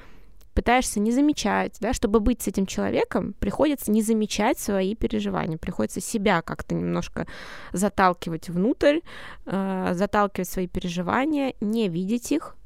пытаешься 0.54 1.00
не 1.00 1.10
замечать, 1.10 1.76
да, 1.80 1.92
чтобы 1.92 2.20
быть 2.20 2.42
с 2.42 2.48
этим 2.48 2.66
человеком, 2.66 3.34
приходится 3.38 3.90
не 3.90 4.02
замечать 4.02 4.58
свои 4.58 4.94
переживания, 4.94 5.58
приходится 5.58 6.00
себя 6.00 6.42
как-то 6.42 6.74
немножко 6.74 7.26
заталкивать 7.72 8.48
внутрь, 8.48 9.00
э, 9.46 9.90
заталкивать 9.94 10.48
свои 10.48 10.66
переживания, 10.66 11.54
не 11.60 11.88
видеть 11.88 12.30
их, 12.30 12.56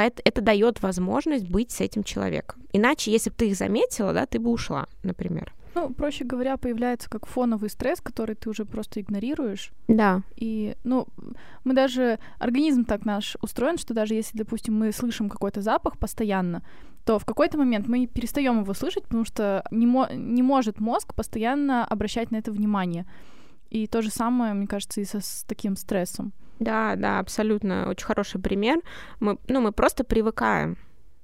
Поэтому 0.00 0.22
это 0.24 0.40
дает 0.40 0.82
возможность 0.82 1.46
быть 1.46 1.72
с 1.72 1.82
этим 1.82 2.04
человеком. 2.04 2.62
Иначе, 2.72 3.12
если 3.12 3.28
бы 3.28 3.36
ты 3.36 3.48
их 3.48 3.56
заметила, 3.56 4.14
да, 4.14 4.24
ты 4.24 4.38
бы 4.38 4.50
ушла, 4.50 4.86
например. 5.02 5.52
Ну, 5.74 5.90
проще 5.90 6.24
говоря, 6.24 6.56
появляется 6.56 7.10
как 7.10 7.26
фоновый 7.26 7.68
стресс, 7.68 8.00
который 8.00 8.34
ты 8.34 8.48
уже 8.48 8.64
просто 8.64 9.02
игнорируешь. 9.02 9.72
Да. 9.88 10.22
И, 10.36 10.74
ну, 10.84 11.06
мы 11.64 11.74
даже... 11.74 12.18
Организм 12.38 12.84
так 12.86 13.04
наш 13.04 13.36
устроен, 13.42 13.76
что 13.76 13.92
даже 13.92 14.14
если, 14.14 14.38
допустим, 14.38 14.74
мы 14.74 14.90
слышим 14.90 15.28
какой-то 15.28 15.60
запах 15.60 15.98
постоянно, 15.98 16.62
то 17.04 17.18
в 17.18 17.26
какой-то 17.26 17.58
момент 17.58 17.86
мы 17.86 18.06
перестаем 18.06 18.62
его 18.62 18.72
слышать, 18.72 19.02
потому 19.02 19.26
что 19.26 19.62
не, 19.70 19.86
мо- 19.86 20.10
не 20.14 20.42
может 20.42 20.80
мозг 20.80 21.14
постоянно 21.14 21.84
обращать 21.84 22.30
на 22.30 22.36
это 22.36 22.52
внимание. 22.52 23.04
И 23.68 23.86
то 23.86 24.00
же 24.00 24.10
самое, 24.10 24.54
мне 24.54 24.66
кажется, 24.66 25.02
и 25.02 25.04
со, 25.04 25.20
с 25.20 25.44
таким 25.46 25.76
стрессом. 25.76 26.32
Да, 26.60 26.94
да, 26.96 27.18
абсолютно. 27.18 27.88
Очень 27.88 28.06
хороший 28.06 28.40
пример. 28.40 28.80
Мы, 29.18 29.38
ну, 29.48 29.60
мы 29.60 29.72
просто 29.72 30.04
привыкаем. 30.04 30.76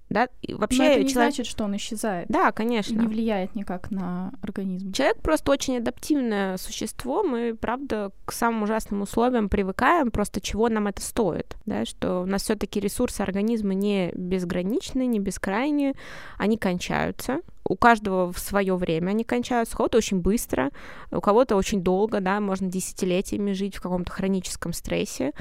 Да, 0.09 0.29
и 0.41 0.55
вообще 0.55 0.79
Но 0.79 0.85
это 0.85 1.03
не 1.03 1.09
человек... 1.09 1.35
значит, 1.35 1.47
что 1.47 1.65
он 1.65 1.77
исчезает. 1.77 2.29
Да, 2.29 2.53
конечно. 2.53 2.95
Не 2.95 3.07
влияет 3.07 3.55
никак 3.55 3.91
на 3.91 4.33
организм. 4.41 4.93
Человек 4.93 5.19
просто 5.21 5.51
очень 5.51 5.79
адаптивное 5.79 6.57
существо. 6.59 7.23
Мы, 7.23 7.57
правда, 7.61 8.13
к 8.25 8.33
самым 8.33 8.63
ужасным 8.63 9.03
условиям 9.03 9.49
привыкаем. 9.49 10.11
Просто 10.11 10.41
чего 10.41 10.69
нам 10.69 10.87
это 10.87 11.03
стоит, 11.03 11.57
да, 11.67 11.85
что 11.85 12.23
у 12.23 12.27
нас 12.27 12.43
все-таки 12.43 12.79
ресурсы 12.79 13.21
организма 13.21 13.75
не 13.75 14.13
безграничны, 14.15 15.07
не 15.07 15.19
бескрайние, 15.19 15.95
они 16.39 16.57
кончаются 16.57 17.41
у 17.69 17.77
каждого 17.77 18.33
в 18.33 18.39
свое 18.39 18.77
время 18.77 19.11
они 19.11 19.25
кончаются, 19.25 19.75
у 19.75 19.79
кого-то 19.79 19.99
очень 19.99 20.21
быстро, 20.21 20.71
у 21.11 21.21
кого-то 21.21 21.57
очень 21.57 21.83
долго, 21.83 22.21
да, 22.21 22.41
можно 22.41 22.69
десятилетиями 22.69 23.53
жить 23.53 23.77
в 23.77 23.81
каком-то 23.81 24.13
хроническом 24.13 24.73
стрессе 24.73 25.33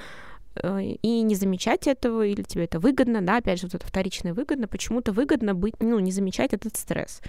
и 0.64 1.22
не 1.22 1.36
замечать 1.36 1.88
этого, 1.88 2.26
или 2.26 2.42
тебе 2.44 2.66
это 2.66 2.80
выгодно, 2.80 3.22
да, 3.22 3.38
опять 3.38 3.60
же, 3.60 3.68
вот 3.68 3.76
это 3.76 3.86
вторичное 3.86 4.34
выгодно, 4.34 4.68
почему-то 4.68 5.12
выгодно 5.12 5.54
быть, 5.54 5.76
ну, 5.80 6.00
не 6.00 6.12
замечать 6.12 6.54
этот 6.54 6.76
стресс. 6.76 7.22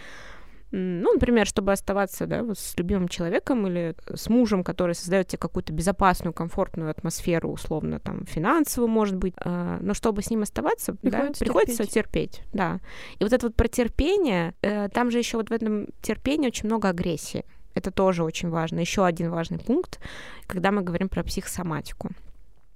Ну, 0.73 1.15
например, 1.15 1.47
чтобы 1.47 1.73
оставаться 1.73 2.27
да, 2.27 2.43
вот 2.43 2.59
с 2.59 2.77
любимым 2.77 3.09
человеком 3.09 3.67
или 3.69 3.95
с 4.13 4.29
мужем, 4.29 4.65
который 4.65 4.97
создает 4.97 5.29
тебе 5.29 5.39
какую-то 5.39 5.73
безопасную, 5.73 6.33
комфортную 6.33 6.91
атмосферу, 6.91 7.51
условно, 7.51 8.01
там, 8.01 8.27
финансовую, 8.27 8.89
может 8.89 9.17
быть. 9.17 9.35
А, 9.39 9.79
но 9.81 9.95
чтобы 9.95 10.23
с 10.23 10.31
ним 10.31 10.43
оставаться, 10.43 10.95
приходится, 10.95 11.45
да, 11.45 11.45
приходится 11.45 11.87
терпеть. 11.87 12.43
Да. 12.53 12.81
И 13.19 13.25
вот 13.25 13.33
это 13.33 13.47
вот 13.47 13.55
про 13.55 13.69
терпение, 13.69 14.55
э, 14.63 14.89
там 14.89 15.11
же 15.11 15.19
еще 15.19 15.37
вот 15.37 15.51
в 15.51 15.53
этом 15.53 15.87
терпении 16.03 16.49
очень 16.49 16.67
много 16.67 16.89
агрессии. 16.89 17.45
Это 17.75 17.91
тоже 17.91 18.25
очень 18.25 18.49
важно. 18.49 18.81
Еще 18.81 19.05
один 19.05 19.31
важный 19.31 19.59
пункт, 19.59 20.01
когда 20.47 20.73
мы 20.73 20.83
говорим 20.83 21.09
про 21.09 21.23
психосоматику. 21.23 22.11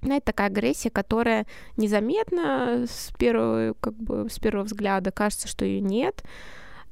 Это 0.03 0.21
такая 0.21 0.49
агрессия, 0.49 0.91
которая 0.91 1.47
незаметна 1.77 2.87
с 2.89 3.13
первого, 3.19 3.75
как 3.81 3.95
бы, 3.95 4.29
с 4.31 4.39
первого 4.39 4.65
взгляда, 4.65 5.13
кажется, 5.13 5.49
что 5.49 5.65
ее 5.65 5.81
нет, 5.81 6.23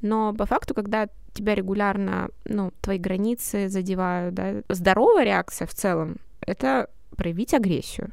но 0.00 0.34
по 0.34 0.46
факту, 0.46 0.74
когда 0.74 1.08
тебя 1.32 1.54
регулярно, 1.54 2.28
ну, 2.44 2.72
твои 2.80 2.98
границы 2.98 3.68
задевают, 3.68 4.34
да, 4.34 4.62
здоровая 4.68 5.24
реакция 5.24 5.66
в 5.66 5.74
целом— 5.74 6.16
это 6.40 6.90
проявить 7.16 7.54
агрессию. 7.54 8.10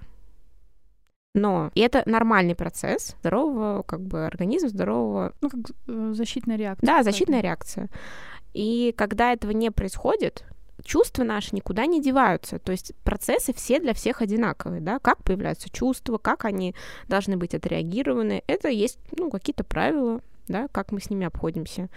Но 1.33 1.69
и 1.75 1.81
это 1.81 2.01
нормальный 2.05 2.55
процесс 2.55 3.15
здорового 3.19 3.83
как 3.83 4.01
бы 4.01 4.25
организма, 4.25 4.69
здорового... 4.69 5.33
Ну, 5.41 5.49
как 5.49 5.59
э, 5.87 6.11
защитная 6.13 6.55
реакция. 6.55 6.87
Да, 6.87 7.03
защитная 7.03 7.41
реакция. 7.41 7.89
И 8.53 8.93
когда 8.97 9.33
этого 9.33 9.51
не 9.51 9.69
происходит, 9.69 10.45
чувства 10.85 11.23
наши 11.23 11.55
никуда 11.55 11.85
не 11.85 12.01
деваются. 12.01 12.59
То 12.59 12.71
есть 12.71 12.93
процессы 13.03 13.53
все 13.53 13.79
для 13.79 13.93
всех 13.93 14.21
одинаковые, 14.21 14.79
да, 14.79 14.99
как 14.99 15.23
появляются 15.23 15.69
чувства, 15.69 16.17
как 16.17 16.45
они 16.45 16.73
должны 17.07 17.35
быть 17.35 17.53
отреагированы. 17.53 18.43
Это 18.47 18.69
есть, 18.69 18.99
ну, 19.17 19.29
какие-то 19.29 19.63
правила, 19.63 20.21
да, 20.47 20.67
как 20.71 20.91
мы 20.91 21.01
с 21.01 21.09
ними 21.09 21.25
обходимся. 21.25 21.89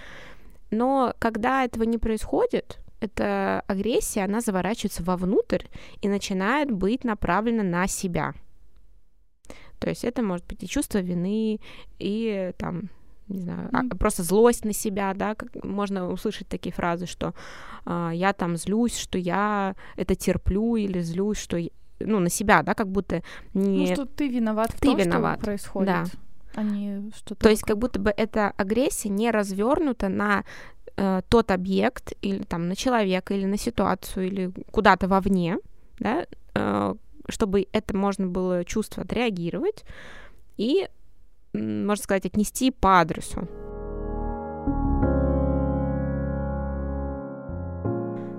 Но 0.71 1.15
когда 1.19 1.65
этого 1.65 1.85
не 1.85 1.99
происходит, 1.99 2.79
эта 3.01 3.63
агрессия, 3.69 4.25
она 4.25 4.41
заворачивается 4.41 5.05
вовнутрь 5.05 5.67
и 6.01 6.09
начинает 6.09 6.71
быть 6.71 7.05
направлена 7.05 7.63
на 7.63 7.87
себя. 7.87 8.35
То 9.79 9.89
есть 9.89 10.05
это 10.05 10.23
может 10.23 10.45
быть 10.47 10.63
и 10.65 10.69
чувство 10.69 10.99
вины, 10.99 11.61
и 12.01 12.53
там, 12.59 12.91
не 13.29 13.41
знаю, 13.41 13.69
mm. 13.71 13.97
просто 13.97 14.23
злость 14.23 14.65
на 14.65 14.73
себя, 14.73 15.13
да, 15.15 15.35
как 15.35 15.65
можно 15.65 16.11
услышать 16.11 16.49
такие 16.49 16.73
фразы, 16.73 17.07
что 17.07 17.35
э, 17.87 18.11
я 18.15 18.33
там 18.33 18.57
злюсь, 18.57 18.97
что 18.97 19.19
я 19.19 19.75
это 19.97 20.15
терплю, 20.15 20.77
или 20.77 21.01
злюсь, 21.01 21.39
что 21.39 21.59
ну 22.01 22.21
на 22.21 22.31
себя, 22.31 22.63
да, 22.63 22.75
как 22.75 22.89
будто 22.89 23.23
не. 23.55 23.89
Ну 23.89 23.95
что 23.95 24.07
ты 24.07 24.29
виноват 24.29 24.71
в 24.71 24.81
ты 24.81 24.89
том, 24.89 24.97
виноват. 24.97 25.39
что 25.39 25.45
происходит. 25.47 25.87
Да 25.87 26.05
а 26.59 26.63
не 26.63 27.11
что-то. 27.15 27.37
То 27.37 27.51
есть 27.51 27.63
как 27.63 27.79
будто 27.79 28.01
бы 28.01 28.13
эта 28.17 28.51
агрессия 28.57 29.09
не 29.09 29.31
развернута 29.31 30.09
на 30.09 30.45
э, 30.97 31.23
тот 31.29 31.51
объект 31.53 32.13
или 32.21 32.43
там 32.43 32.69
на 32.69 32.75
человека 32.75 33.35
или 33.35 33.47
на 33.47 33.57
ситуацию 33.57 34.27
или 34.27 34.53
куда-то 34.73 35.07
вовне, 35.07 35.59
да, 36.01 36.27
э, 36.55 36.95
чтобы 37.29 37.69
это 37.73 37.97
можно 37.97 38.27
было 38.27 38.65
чувство 38.65 39.05
отреагировать 39.05 39.85
и, 40.57 40.89
можно 41.53 42.03
сказать, 42.03 42.27
отнести 42.27 42.71
по 42.71 43.01
адресу. 43.01 43.49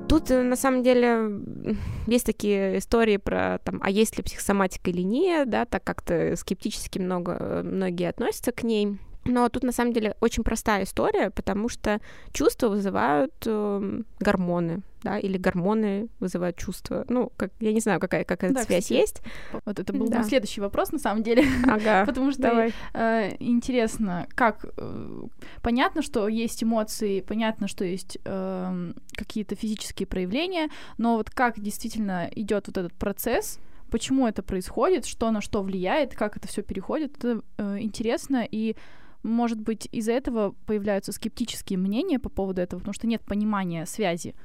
Тут, 0.10 0.32
э, 0.32 0.42
на 0.42 0.56
самом 0.56 0.82
деле, 0.82 1.42
есть 2.08 2.26
такие 2.26 2.80
истории 2.80 3.18
про, 3.18 3.60
там, 3.64 3.80
а 3.84 3.92
есть 3.92 4.18
ли 4.18 4.24
психосоматика 4.24 4.90
или 4.90 5.04
нет, 5.04 5.50
да, 5.50 5.66
так 5.66 5.84
как-то 5.84 6.36
скептически 6.36 6.98
много, 7.00 7.38
э, 7.40 7.62
многие 7.64 8.10
относятся 8.10 8.52
к 8.52 8.64
ней. 8.64 8.98
Но 9.30 9.48
тут 9.50 9.64
на 9.64 9.72
самом 9.72 9.94
деле 9.94 10.16
очень 10.20 10.44
простая 10.44 10.84
история, 10.84 11.30
потому 11.30 11.70
что 11.70 12.00
чувства 12.34 12.70
вызывают 12.70 13.34
э, 13.46 14.02
гормоны, 14.20 14.82
да, 15.04 15.20
или 15.20 15.38
гормоны 15.38 16.10
вызывают 16.20 16.58
чувства. 16.58 17.06
Ну, 17.10 17.32
как, 17.38 17.52
я 17.60 17.72
не 17.72 17.80
знаю, 17.80 18.00
какая, 18.00 18.24
какая 18.24 18.52
да, 18.52 18.64
связь 18.64 18.86
кстати, 18.86 19.00
есть. 19.00 19.22
Вот 19.66 19.80
это 19.80 19.94
был 19.94 20.10
да. 20.10 20.20
мой 20.20 20.28
следующий 20.28 20.62
вопрос, 20.62 20.92
на 20.92 21.00
самом 21.00 21.24
деле. 21.24 21.44
Ага, 21.68 22.06
Потому 22.06 22.32
что 22.32 22.42
давай. 22.42 22.74
Э, 22.94 23.36
интересно, 23.40 24.28
как... 24.36 24.66
Э, 24.78 25.22
понятно, 25.62 26.02
что 26.02 26.28
есть 26.28 26.64
эмоции, 26.64 27.22
понятно, 27.22 27.68
что 27.68 27.86
есть 27.86 28.18
э, 28.26 28.92
какие-то 29.16 29.56
физические 29.56 30.08
проявления, 30.08 30.70
но 30.98 31.18
вот 31.18 31.30
как 31.30 31.60
действительно 31.60 32.30
идет 32.36 32.68
вот 32.68 32.78
этот 32.78 32.94
процесс 32.94 33.60
почему 33.90 34.28
это 34.28 34.44
происходит, 34.44 35.06
что 35.06 35.32
на 35.32 35.42
что 35.42 35.62
влияет, 35.62 36.16
как 36.16 36.38
это 36.38 36.48
все 36.48 36.62
переходит. 36.62 37.18
Это 37.18 37.42
э, 37.58 37.80
интересно, 37.80 38.48
и 38.50 38.76
может 39.24 39.60
быть, 39.60 39.88
из-за 39.92 40.14
этого 40.14 40.56
появляются 40.66 41.12
скептические 41.12 41.78
мнения 41.78 42.20
по 42.20 42.30
поводу 42.30 42.62
этого, 42.62 42.80
потому 42.80 42.94
что 42.94 43.08
нет 43.08 43.22
понимания 43.22 43.86
связи, 43.86 44.36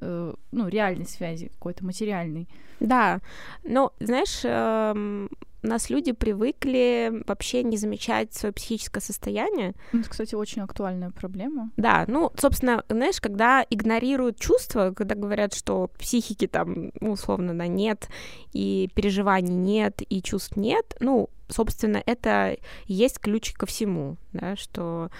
э, 0.00 0.34
ну, 0.52 0.68
реальной 0.68 1.06
связи, 1.06 1.48
какой-то 1.48 1.84
материальной. 1.84 2.48
Да, 2.80 3.20
но, 3.64 3.92
знаешь, 4.00 4.40
э, 4.44 5.28
нас 5.62 5.90
люди 5.90 6.12
привыкли 6.12 7.22
вообще 7.26 7.62
не 7.62 7.76
замечать 7.76 8.32
свое 8.34 8.52
психическое 8.52 9.00
состояние. 9.00 9.74
Это, 9.92 10.08
кстати, 10.08 10.34
очень 10.34 10.62
актуальная 10.62 11.10
проблема. 11.10 11.70
Да, 11.76 12.04
ну, 12.06 12.30
собственно, 12.38 12.84
знаешь, 12.88 13.20
когда 13.20 13.64
игнорируют 13.68 14.38
чувства, 14.38 14.92
когда 14.96 15.14
говорят, 15.14 15.54
что 15.54 15.88
психики 15.98 16.46
там, 16.46 16.92
ну, 17.00 17.12
условно, 17.12 17.56
да, 17.56 17.66
нет, 17.66 18.08
и 18.52 18.90
переживаний 18.94 19.54
нет, 19.54 20.02
и 20.08 20.22
чувств 20.22 20.56
нет, 20.56 20.96
ну, 21.00 21.28
собственно, 21.48 22.02
это 22.04 22.56
есть 22.86 23.18
ключ 23.18 23.52
ко 23.52 23.66
всему, 23.66 24.16
да, 24.32 24.56
что 24.56 25.10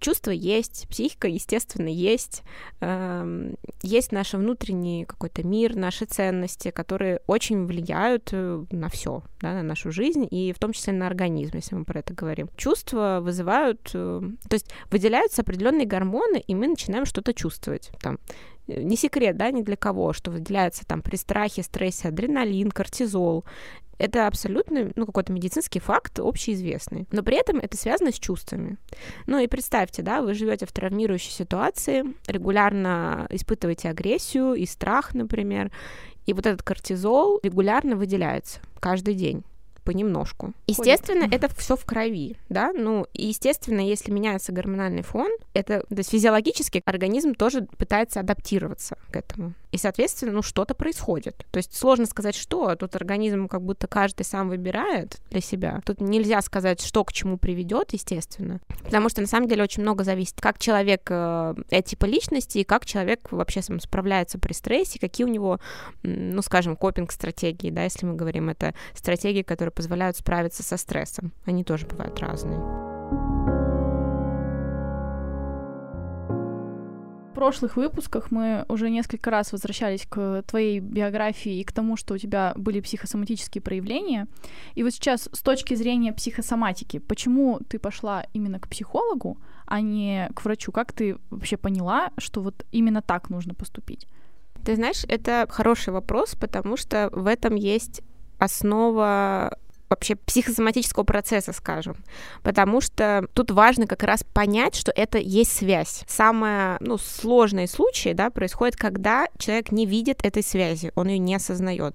чувства 0.00 0.30
есть, 0.30 0.86
психика, 0.88 1.28
естественно, 1.28 1.88
есть, 1.88 2.42
э, 2.80 3.52
есть 3.82 4.12
наш 4.12 4.34
внутренний 4.34 5.04
какой-то 5.04 5.46
мир, 5.46 5.76
наши 5.76 6.04
ценности, 6.04 6.70
которые 6.70 7.20
очень 7.26 7.66
влияют 7.66 8.30
э, 8.32 8.64
на 8.70 8.88
все, 8.88 9.22
да, 9.40 9.54
на 9.54 9.62
нашу 9.62 9.90
жизнь 9.90 10.26
и 10.30 10.52
в 10.52 10.58
том 10.58 10.72
числе 10.72 10.92
на 10.92 11.06
организм, 11.06 11.56
если 11.56 11.74
мы 11.74 11.84
про 11.84 12.00
это 12.00 12.14
говорим. 12.14 12.48
Чувства 12.56 13.20
вызывают, 13.22 13.90
э, 13.94 14.20
то 14.48 14.54
есть 14.54 14.70
выделяются 14.90 15.42
определенные 15.42 15.86
гормоны, 15.86 16.42
и 16.46 16.54
мы 16.54 16.68
начинаем 16.68 17.04
что-то 17.04 17.32
чувствовать. 17.34 17.90
Там 18.00 18.18
э, 18.66 18.82
не 18.82 18.96
секрет, 18.96 19.36
да, 19.36 19.50
ни 19.50 19.62
для 19.62 19.76
кого, 19.76 20.12
что 20.12 20.30
выделяется 20.30 20.86
там 20.86 21.02
при 21.02 21.16
страхе, 21.16 21.62
стрессе 21.62 22.08
адреналин, 22.08 22.70
кортизол. 22.70 23.44
Это 23.98 24.26
абсолютно, 24.26 24.90
ну, 24.94 25.06
какой-то 25.06 25.32
медицинский 25.32 25.80
факт, 25.80 26.18
общеизвестный. 26.18 27.06
Но 27.10 27.22
при 27.22 27.36
этом 27.36 27.58
это 27.58 27.76
связано 27.76 28.12
с 28.12 28.18
чувствами. 28.18 28.78
Ну 29.26 29.38
и 29.38 29.46
представьте, 29.46 30.02
да, 30.02 30.22
вы 30.22 30.34
живете 30.34 30.66
в 30.66 30.72
травмирующей 30.72 31.32
ситуации, 31.32 32.04
регулярно 32.26 33.26
испытываете 33.30 33.90
агрессию 33.90 34.54
и 34.54 34.66
страх, 34.66 35.14
например, 35.14 35.70
и 36.26 36.32
вот 36.32 36.46
этот 36.46 36.62
кортизол 36.62 37.40
регулярно 37.42 37.96
выделяется 37.96 38.60
каждый 38.80 39.14
день 39.14 39.44
понемножку. 39.88 40.52
Естественно, 40.66 41.22
Ходит. 41.22 41.44
это 41.44 41.54
все 41.54 41.74
в 41.74 41.86
крови, 41.86 42.36
да, 42.50 42.72
ну, 42.74 43.06
и 43.14 43.28
естественно, 43.28 43.80
если 43.80 44.12
меняется 44.12 44.52
гормональный 44.52 45.00
фон, 45.00 45.30
это, 45.54 45.80
то 45.88 45.96
есть 45.96 46.10
физиологически 46.10 46.82
организм 46.84 47.34
тоже 47.34 47.62
пытается 47.78 48.20
адаптироваться 48.20 48.98
к 49.10 49.16
этому. 49.16 49.54
И, 49.70 49.76
соответственно, 49.76 50.32
ну, 50.32 50.42
что-то 50.42 50.74
происходит. 50.74 51.46
То 51.50 51.58
есть 51.58 51.76
сложно 51.76 52.06
сказать, 52.06 52.34
что. 52.34 52.74
Тут 52.74 52.96
организм 52.96 53.48
как 53.48 53.62
будто 53.62 53.86
каждый 53.86 54.24
сам 54.24 54.48
выбирает 54.48 55.18
для 55.30 55.40
себя. 55.40 55.80
Тут 55.84 56.00
нельзя 56.00 56.40
сказать, 56.42 56.80
что 56.80 57.04
к 57.04 57.12
чему 57.12 57.36
приведет, 57.36 57.92
естественно. 57.92 58.60
Потому 58.84 59.08
что, 59.08 59.20
на 59.20 59.26
самом 59.26 59.48
деле, 59.48 59.62
очень 59.62 59.82
много 59.82 60.04
зависит, 60.04 60.40
как 60.40 60.58
человек, 60.58 61.02
э, 61.10 61.54
типа 61.84 62.06
личности, 62.06 62.58
и 62.58 62.64
как 62.64 62.86
человек 62.86 63.30
вообще 63.30 63.62
сам 63.62 63.80
справляется 63.80 64.38
при 64.38 64.52
стрессе, 64.52 64.98
какие 64.98 65.26
у 65.26 65.30
него, 65.30 65.60
ну, 66.02 66.40
скажем, 66.42 66.76
копинг-стратегии, 66.76 67.70
да, 67.70 67.84
если 67.84 68.06
мы 68.06 68.14
говорим, 68.14 68.48
это 68.48 68.74
стратегии, 68.94 69.42
которые 69.42 69.72
позволяют 69.72 70.16
справиться 70.16 70.62
со 70.62 70.76
стрессом. 70.76 71.32
Они 71.44 71.64
тоже 71.64 71.86
бывают 71.86 72.18
разные. 72.20 72.97
Прошлых 77.38 77.76
выпусках 77.76 78.32
мы 78.32 78.64
уже 78.68 78.90
несколько 78.90 79.30
раз 79.30 79.52
возвращались 79.52 80.04
к 80.08 80.42
твоей 80.42 80.80
биографии 80.80 81.60
и 81.60 81.62
к 81.62 81.70
тому, 81.70 81.96
что 81.96 82.14
у 82.14 82.18
тебя 82.18 82.52
были 82.56 82.80
психосоматические 82.80 83.62
проявления. 83.62 84.26
И 84.74 84.82
вот 84.82 84.92
сейчас 84.92 85.28
с 85.32 85.40
точки 85.40 85.74
зрения 85.74 86.12
психосоматики, 86.12 86.98
почему 86.98 87.60
ты 87.68 87.78
пошла 87.78 88.24
именно 88.32 88.58
к 88.58 88.66
психологу, 88.66 89.38
а 89.66 89.80
не 89.80 90.28
к 90.34 90.44
врачу? 90.44 90.72
Как 90.72 90.92
ты 90.92 91.16
вообще 91.30 91.56
поняла, 91.56 92.10
что 92.18 92.40
вот 92.40 92.66
именно 92.72 93.02
так 93.02 93.30
нужно 93.30 93.54
поступить? 93.54 94.08
Ты 94.64 94.74
знаешь, 94.74 95.04
это 95.08 95.46
хороший 95.48 95.92
вопрос, 95.92 96.34
потому 96.34 96.76
что 96.76 97.08
в 97.12 97.28
этом 97.28 97.54
есть 97.54 98.02
основа 98.40 99.56
вообще 99.88 100.16
психосоматического 100.16 101.04
процесса, 101.04 101.52
скажем. 101.52 101.96
Потому 102.42 102.80
что 102.80 103.26
тут 103.34 103.50
важно 103.50 103.86
как 103.86 104.02
раз 104.02 104.24
понять, 104.24 104.74
что 104.74 104.92
это 104.94 105.18
есть 105.18 105.52
связь. 105.52 106.04
Самое 106.06 106.76
ну, 106.80 106.98
сложные 106.98 107.68
случаи 107.68 108.12
да, 108.12 108.30
происходит, 108.30 108.76
когда 108.76 109.28
человек 109.38 109.72
не 109.72 109.86
видит 109.86 110.24
этой 110.24 110.42
связи, 110.42 110.92
он 110.94 111.08
ее 111.08 111.18
не 111.18 111.34
осознает. 111.34 111.94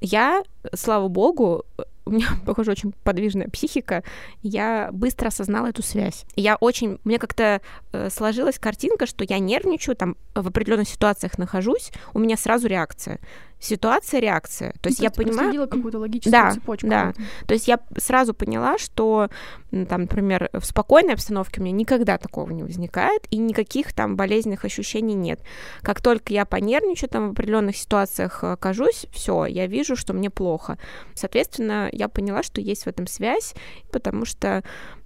Я, 0.00 0.42
слава 0.74 1.08
богу, 1.08 1.64
у 2.06 2.10
меня, 2.10 2.28
похоже, 2.46 2.70
очень 2.70 2.92
подвижная 3.04 3.48
психика, 3.48 4.02
я 4.42 4.90
быстро 4.92 5.28
осознала 5.28 5.68
эту 5.68 5.82
связь. 5.82 6.24
Я 6.36 6.56
очень, 6.56 6.98
мне 7.04 7.18
как-то 7.18 7.60
э, 7.92 8.10
сложилась 8.10 8.58
картинка, 8.58 9.06
что 9.06 9.24
я 9.24 9.38
нервничаю, 9.38 9.96
там 9.96 10.16
в 10.34 10.46
определенных 10.46 10.88
ситуациях 10.88 11.38
нахожусь, 11.38 11.90
у 12.12 12.18
меня 12.18 12.36
сразу 12.36 12.66
реакция 12.66 13.20
ситуация, 13.64 14.20
реакция. 14.20 14.74
То 14.80 14.88
есть 14.88 14.98
ну, 14.98 15.04
я 15.04 15.10
понимаю... 15.10 15.68
какую-то 15.68 15.98
логическую 15.98 16.32
да, 16.32 16.50
цепочку. 16.52 16.86
Да, 16.86 17.14
то 17.46 17.54
есть 17.54 17.66
я 17.66 17.80
сразу 17.96 18.34
поняла, 18.34 18.78
что, 18.78 19.28
там, 19.70 20.02
например, 20.02 20.50
в 20.52 20.64
спокойной 20.64 21.14
обстановке 21.14 21.60
у 21.60 21.64
меня 21.64 21.74
никогда 21.74 22.18
такого 22.18 22.50
не 22.50 22.62
возникает, 22.62 23.22
и 23.30 23.38
никаких 23.38 23.92
там 23.92 24.16
болезненных 24.16 24.64
ощущений 24.64 25.14
нет. 25.14 25.40
Как 25.82 26.00
только 26.00 26.32
я 26.32 26.44
понервничаю, 26.44 27.08
там 27.10 27.28
в 27.28 27.32
определенных 27.32 27.76
ситуациях 27.76 28.44
окажусь, 28.44 29.06
все, 29.12 29.46
я 29.46 29.66
вижу, 29.66 29.96
что 29.96 30.12
мне 30.12 30.30
плохо. 30.30 30.78
Соответственно, 31.14 31.88
я 31.94 32.08
поняла, 32.08 32.42
что 32.42 32.60
есть 32.60 32.84
в 32.84 32.86
этом 32.86 33.06
связь, 33.06 33.54
потому 33.90 34.24
что 34.24 34.62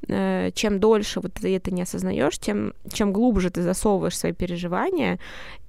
э, 0.08 0.50
чем 0.54 0.80
дольше 0.80 1.20
вот 1.20 1.34
ты 1.34 1.54
это 1.54 1.70
не 1.70 1.82
осознаешь, 1.82 2.38
тем 2.38 2.72
чем 2.92 3.12
глубже 3.12 3.50
ты 3.50 3.62
засовываешь 3.62 4.18
свои 4.18 4.32
переживания, 4.32 5.18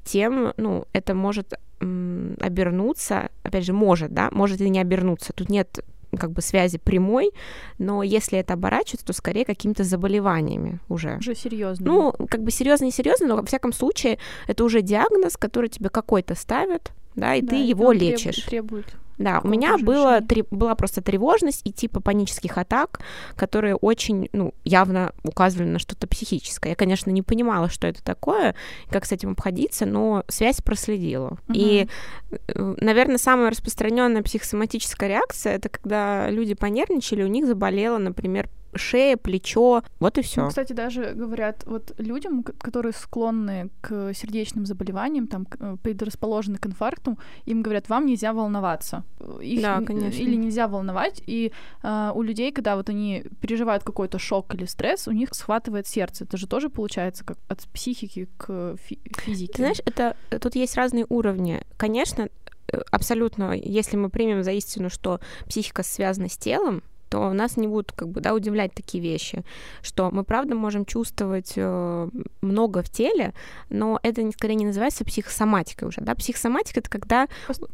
тем, 0.03 0.53
ну, 0.57 0.85
это 0.93 1.13
может 1.13 1.53
обернуться, 1.79 3.29
опять 3.43 3.63
же, 3.63 3.73
может, 3.73 4.13
да, 4.13 4.29
может 4.31 4.59
и 4.59 4.69
не 4.69 4.79
обернуться. 4.79 5.31
Тут 5.33 5.49
нет 5.49 5.79
как 6.17 6.31
бы 6.31 6.41
связи 6.41 6.77
прямой, 6.77 7.31
но 7.77 8.03
если 8.03 8.39
это 8.39 8.53
оборачивается, 8.53 9.05
то 9.05 9.13
скорее 9.13 9.45
какими-то 9.45 9.83
заболеваниями 9.83 10.79
уже. 10.89 11.17
Уже 11.17 11.35
серьезно. 11.35 11.85
Ну, 11.85 12.11
как 12.27 12.43
бы 12.43 12.51
серьезно 12.51 12.85
и 12.85 12.91
серьезно, 12.91 13.27
но 13.27 13.35
во 13.35 13.45
всяком 13.45 13.71
случае 13.71 14.17
это 14.47 14.63
уже 14.63 14.81
диагноз, 14.81 15.37
который 15.37 15.69
тебе 15.69 15.89
какой-то 15.89 16.35
ставят, 16.35 16.91
да, 17.15 17.35
и 17.35 17.41
да, 17.41 17.49
ты 17.49 17.63
и 17.63 17.67
его 17.67 17.91
лечишь. 17.91 18.43
Требует 18.43 18.87
да, 19.19 19.41
у 19.43 19.47
меня 19.49 19.77
было, 19.77 20.21
три, 20.21 20.45
была 20.49 20.75
просто 20.75 21.01
тревожность 21.01 21.61
и 21.65 21.73
типа 21.73 21.99
панических 21.99 22.57
атак, 22.57 23.01
которые 23.35 23.75
очень, 23.75 24.29
ну, 24.31 24.53
явно 24.63 25.11
указывали 25.23 25.67
на 25.67 25.79
что-то 25.79 26.07
психическое. 26.07 26.69
Я, 26.69 26.75
конечно, 26.75 27.11
не 27.11 27.21
понимала, 27.21 27.69
что 27.69 27.85
это 27.85 28.01
такое, 28.01 28.55
как 28.89 29.05
с 29.05 29.11
этим 29.11 29.31
обходиться, 29.31 29.85
но 29.85 30.23
связь 30.29 30.61
проследила. 30.61 31.37
Угу. 31.49 31.53
И, 31.53 31.87
э, 32.31 32.75
наверное, 32.79 33.17
самая 33.17 33.51
распространенная 33.51 34.23
психосоматическая 34.23 35.09
реакция 35.09 35.55
это 35.55 35.67
когда 35.67 36.29
люди 36.29 36.53
понервничали, 36.53 37.23
у 37.23 37.27
них 37.27 37.45
заболело, 37.45 37.97
например, 37.97 38.49
шея, 38.73 39.17
плечо, 39.17 39.83
вот 39.99 40.17
и 40.17 40.21
все. 40.21 40.43
Ну, 40.43 40.49
кстати, 40.49 40.73
даже 40.73 41.13
говорят, 41.13 41.63
вот 41.65 41.93
людям, 41.97 42.43
которые 42.43 42.93
склонны 42.93 43.69
к 43.81 44.13
сердечным 44.13 44.65
заболеваниям, 44.65 45.27
там 45.27 45.47
э, 45.59 45.77
предрасположены 45.81 46.57
к 46.57 46.65
инфаркту, 46.65 47.17
им 47.45 47.61
говорят, 47.61 47.89
вам 47.89 48.05
нельзя 48.05 48.33
волноваться. 48.33 49.03
Их 49.41 49.61
да, 49.61 49.81
конечно. 49.81 50.19
Или 50.21 50.35
нельзя 50.35 50.67
волновать. 50.67 51.21
И 51.25 51.51
э, 51.83 52.11
у 52.13 52.21
людей, 52.21 52.51
когда 52.51 52.75
вот 52.75 52.89
они 52.89 53.23
переживают 53.41 53.83
какой-то 53.83 54.19
шок 54.19 54.53
или 54.55 54.65
стресс, 54.65 55.07
у 55.07 55.11
них 55.11 55.33
схватывает 55.33 55.87
сердце. 55.87 56.23
Это 56.25 56.37
же 56.37 56.47
тоже 56.47 56.69
получается 56.69 57.23
как 57.23 57.37
от 57.47 57.61
психики 57.73 58.27
к 58.37 58.75
фи- 58.77 58.99
физике. 59.17 59.53
Ты 59.53 59.61
знаешь, 59.63 59.81
это 59.85 60.15
тут 60.39 60.55
есть 60.55 60.75
разные 60.75 61.05
уровни. 61.09 61.61
Конечно, 61.77 62.29
э, 62.71 62.77
абсолютно, 62.91 63.53
если 63.53 63.97
мы 63.97 64.09
примем 64.09 64.43
за 64.43 64.51
истину, 64.51 64.89
что 64.89 65.19
психика 65.47 65.83
связана 65.83 66.29
с 66.29 66.37
телом, 66.37 66.83
то 67.09 67.33
нас 67.33 67.57
не 67.57 67.67
будут 67.67 67.91
как 67.91 68.09
бы, 68.09 68.21
да, 68.21 68.33
удивлять 68.33 68.73
такие 68.73 69.03
вещи, 69.03 69.43
что 69.81 70.09
мы, 70.11 70.23
правда, 70.23 70.55
можем 70.55 70.85
чувствовать 70.85 71.53
э, 71.55 72.09
много 72.41 72.81
в 72.81 72.89
теле, 72.89 73.33
но 73.69 73.99
это 74.03 74.29
скорее 74.31 74.55
не 74.55 74.65
называется 74.65 75.05
психосоматикой 75.05 75.87
уже, 75.87 76.01
да, 76.01 76.15
психосоматика— 76.15 76.79
это 76.81 76.89
когда 76.89 77.27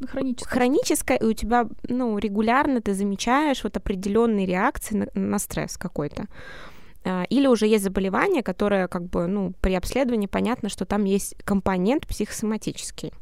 хроническая. 0.09 0.51
хроническая, 0.51 1.17
и 1.17 1.25
у 1.25 1.33
тебя, 1.33 1.67
ну, 1.87 2.17
регулярно 2.17 2.81
ты 2.81 2.93
замечаешь 2.93 3.63
вот 3.63 3.77
определенные 3.77 4.45
реакции 4.45 4.95
на, 4.95 5.07
на 5.13 5.39
стресс 5.39 5.77
какой-то. 5.77 6.25
А, 7.03 7.23
или 7.29 7.47
уже 7.47 7.67
есть 7.67 7.83
заболевание, 7.83 8.41
которое 8.41 8.87
как 8.87 9.03
бы, 9.09 9.27
ну, 9.27 9.53
при 9.61 9.75
обследовании 9.75 10.27
понятно, 10.27 10.69
что 10.69 10.85
там 10.85 11.05
есть 11.05 11.35
компонент 11.43 12.07
психосоматический. 12.07 13.13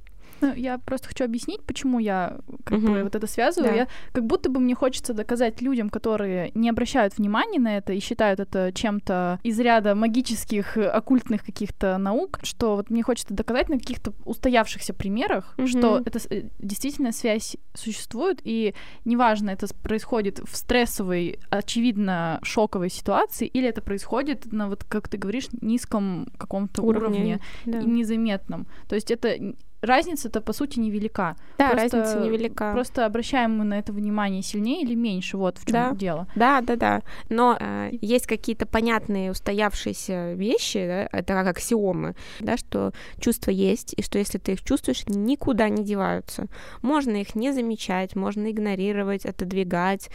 Ну, 0.43 0.53
я 0.53 0.77
просто 0.77 1.07
хочу 1.07 1.23
объяснить, 1.23 1.63
почему 1.63 1.99
я 1.99 2.37
как 2.63 2.79
угу. 2.79 2.87
бы 2.87 3.03
вот 3.03 3.15
это 3.15 3.27
связываю. 3.27 3.71
Да. 3.71 3.77
Я, 3.77 3.87
как 4.11 4.25
будто 4.25 4.49
бы 4.49 4.59
мне 4.59 4.75
хочется 4.75 5.13
доказать 5.13 5.61
людям, 5.61 5.89
которые 5.89 6.51
не 6.53 6.69
обращают 6.69 7.17
внимания 7.17 7.59
на 7.59 7.77
это 7.77 7.93
и 7.93 7.99
считают 7.99 8.39
это 8.39 8.71
чем-то 8.73 9.39
из 9.43 9.59
ряда 9.59 9.95
магических, 9.95 10.77
оккультных 10.77 11.43
каких-то 11.43 11.97
наук, 11.97 12.39
что 12.43 12.75
вот 12.75 12.89
мне 12.89 13.03
хочется 13.03 13.33
доказать 13.33 13.69
на 13.69 13.79
каких-то 13.79 14.13
устоявшихся 14.25 14.93
примерах, 14.93 15.53
угу. 15.57 15.67
что 15.67 16.01
это 16.05 16.19
э, 16.29 16.43
действительно 16.59 17.11
связь 17.11 17.57
существует, 17.73 18.39
и 18.43 18.73
неважно, 19.05 19.49
это 19.49 19.67
происходит 19.81 20.39
в 20.39 20.55
стрессовой, 20.55 21.39
очевидно, 21.49 22.39
шоковой 22.43 22.89
ситуации, 22.89 23.47
или 23.47 23.67
это 23.67 23.81
происходит 23.81 24.51
на, 24.51 24.67
вот, 24.67 24.83
как 24.83 25.07
ты 25.07 25.17
говоришь, 25.17 25.47
низком 25.61 26.27
каком-то 26.37 26.81
уровне, 26.81 27.03
уровне 27.03 27.39
да. 27.65 27.79
и 27.79 27.85
незаметном. 27.85 28.67
То 28.87 28.95
есть 28.95 29.11
это 29.11 29.55
разница-то 29.83 30.41
по 30.41 30.53
сути 30.53 30.79
невелика. 30.79 31.35
Да, 31.57 31.71
просто, 31.71 31.97
разница 31.97 32.19
невелика. 32.19 32.71
Просто 32.73 33.05
обращаем 33.05 33.57
мы 33.57 33.65
на 33.65 33.79
это 33.79 33.91
внимание 33.91 34.41
сильнее 34.41 34.81
или 34.81 34.95
меньше, 34.95 35.37
вот 35.37 35.57
в 35.57 35.65
чем 35.65 35.73
да. 35.73 35.95
дело. 35.95 36.27
Да, 36.35 36.61
да, 36.61 36.75
да. 36.75 37.01
Но 37.29 37.57
э, 37.59 37.89
есть 38.01 38.25
какие-то 38.25 38.65
понятные 38.65 39.31
устоявшиеся 39.31 40.33
вещи, 40.33 40.85
да, 40.87 41.17
это 41.17 41.33
как 41.33 41.47
аксиомы, 41.47 42.15
да, 42.39 42.57
что 42.57 42.93
чувства 43.19 43.51
есть, 43.51 43.93
и 43.97 44.01
что 44.01 44.17
если 44.17 44.37
ты 44.37 44.53
их 44.53 44.63
чувствуешь, 44.63 45.03
никуда 45.07 45.69
не 45.69 45.83
деваются. 45.83 46.47
Можно 46.81 47.17
их 47.17 47.35
не 47.35 47.51
замечать, 47.51 48.15
можно 48.15 48.49
игнорировать, 48.49 49.25
отодвигать, 49.25 50.09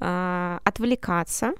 э, 0.00 0.58
отвлекаться, 0.62 1.54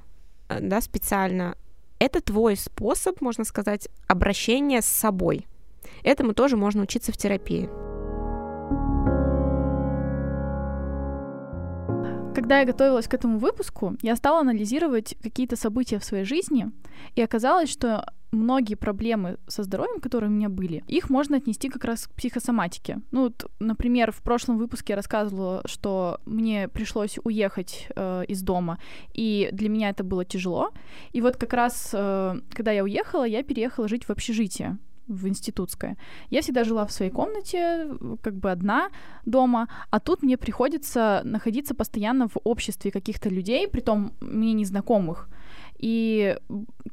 э, 0.48 0.60
да, 0.60 0.80
специально. 0.80 1.56
Это 1.98 2.20
твой 2.20 2.56
способ, 2.56 3.22
можно 3.22 3.44
сказать, 3.44 3.88
обращения 4.06 4.82
с 4.82 4.86
собой. 4.86 5.46
Этому 6.02 6.34
тоже 6.34 6.56
можно 6.56 6.82
учиться 6.82 7.12
в 7.12 7.16
терапии. 7.16 7.68
Когда 12.34 12.58
я 12.58 12.66
готовилась 12.66 13.06
к 13.06 13.14
этому 13.14 13.38
выпуску, 13.38 13.96
я 14.02 14.16
стала 14.16 14.40
анализировать 14.40 15.14
какие-то 15.22 15.54
события 15.56 16.00
в 16.00 16.04
своей 16.04 16.24
жизни, 16.24 16.72
и 17.14 17.22
оказалось, 17.22 17.70
что 17.70 18.04
многие 18.32 18.74
проблемы 18.74 19.38
со 19.46 19.62
здоровьем, 19.62 20.00
которые 20.00 20.30
у 20.30 20.32
меня 20.32 20.48
были, 20.48 20.82
их 20.88 21.10
можно 21.10 21.36
отнести 21.36 21.68
как 21.68 21.84
раз 21.84 22.06
к 22.06 22.14
психосоматике. 22.14 23.00
Ну, 23.12 23.22
вот, 23.24 23.50
например, 23.60 24.10
в 24.10 24.22
прошлом 24.22 24.58
выпуске 24.58 24.92
я 24.92 24.96
рассказывала, 24.96 25.62
что 25.66 26.20
мне 26.26 26.68
пришлось 26.68 27.18
уехать 27.22 27.88
э, 27.94 28.24
из 28.26 28.42
дома, 28.42 28.78
и 29.12 29.48
для 29.52 29.68
меня 29.68 29.90
это 29.90 30.02
было 30.02 30.24
тяжело. 30.24 30.72
И 31.12 31.20
вот 31.20 31.36
как 31.36 31.52
раз, 31.52 31.90
э, 31.92 32.34
когда 32.52 32.72
я 32.72 32.82
уехала, 32.82 33.24
я 33.24 33.42
переехала 33.44 33.86
жить 33.86 34.04
в 34.04 34.10
общежитие 34.10 34.76
в 35.08 35.26
институтское. 35.28 35.96
Я 36.30 36.40
всегда 36.40 36.64
жила 36.64 36.84
в 36.86 36.92
своей 36.92 37.10
комнате, 37.10 37.88
как 38.22 38.34
бы 38.34 38.50
одна 38.50 38.88
дома, 39.26 39.68
а 39.90 40.00
тут 40.00 40.22
мне 40.22 40.36
приходится 40.36 41.20
находиться 41.24 41.74
постоянно 41.74 42.28
в 42.28 42.36
обществе 42.44 42.90
каких-то 42.90 43.28
людей, 43.28 43.68
притом 43.68 44.12
мне 44.20 44.52
незнакомых 44.52 45.28
и 45.78 46.38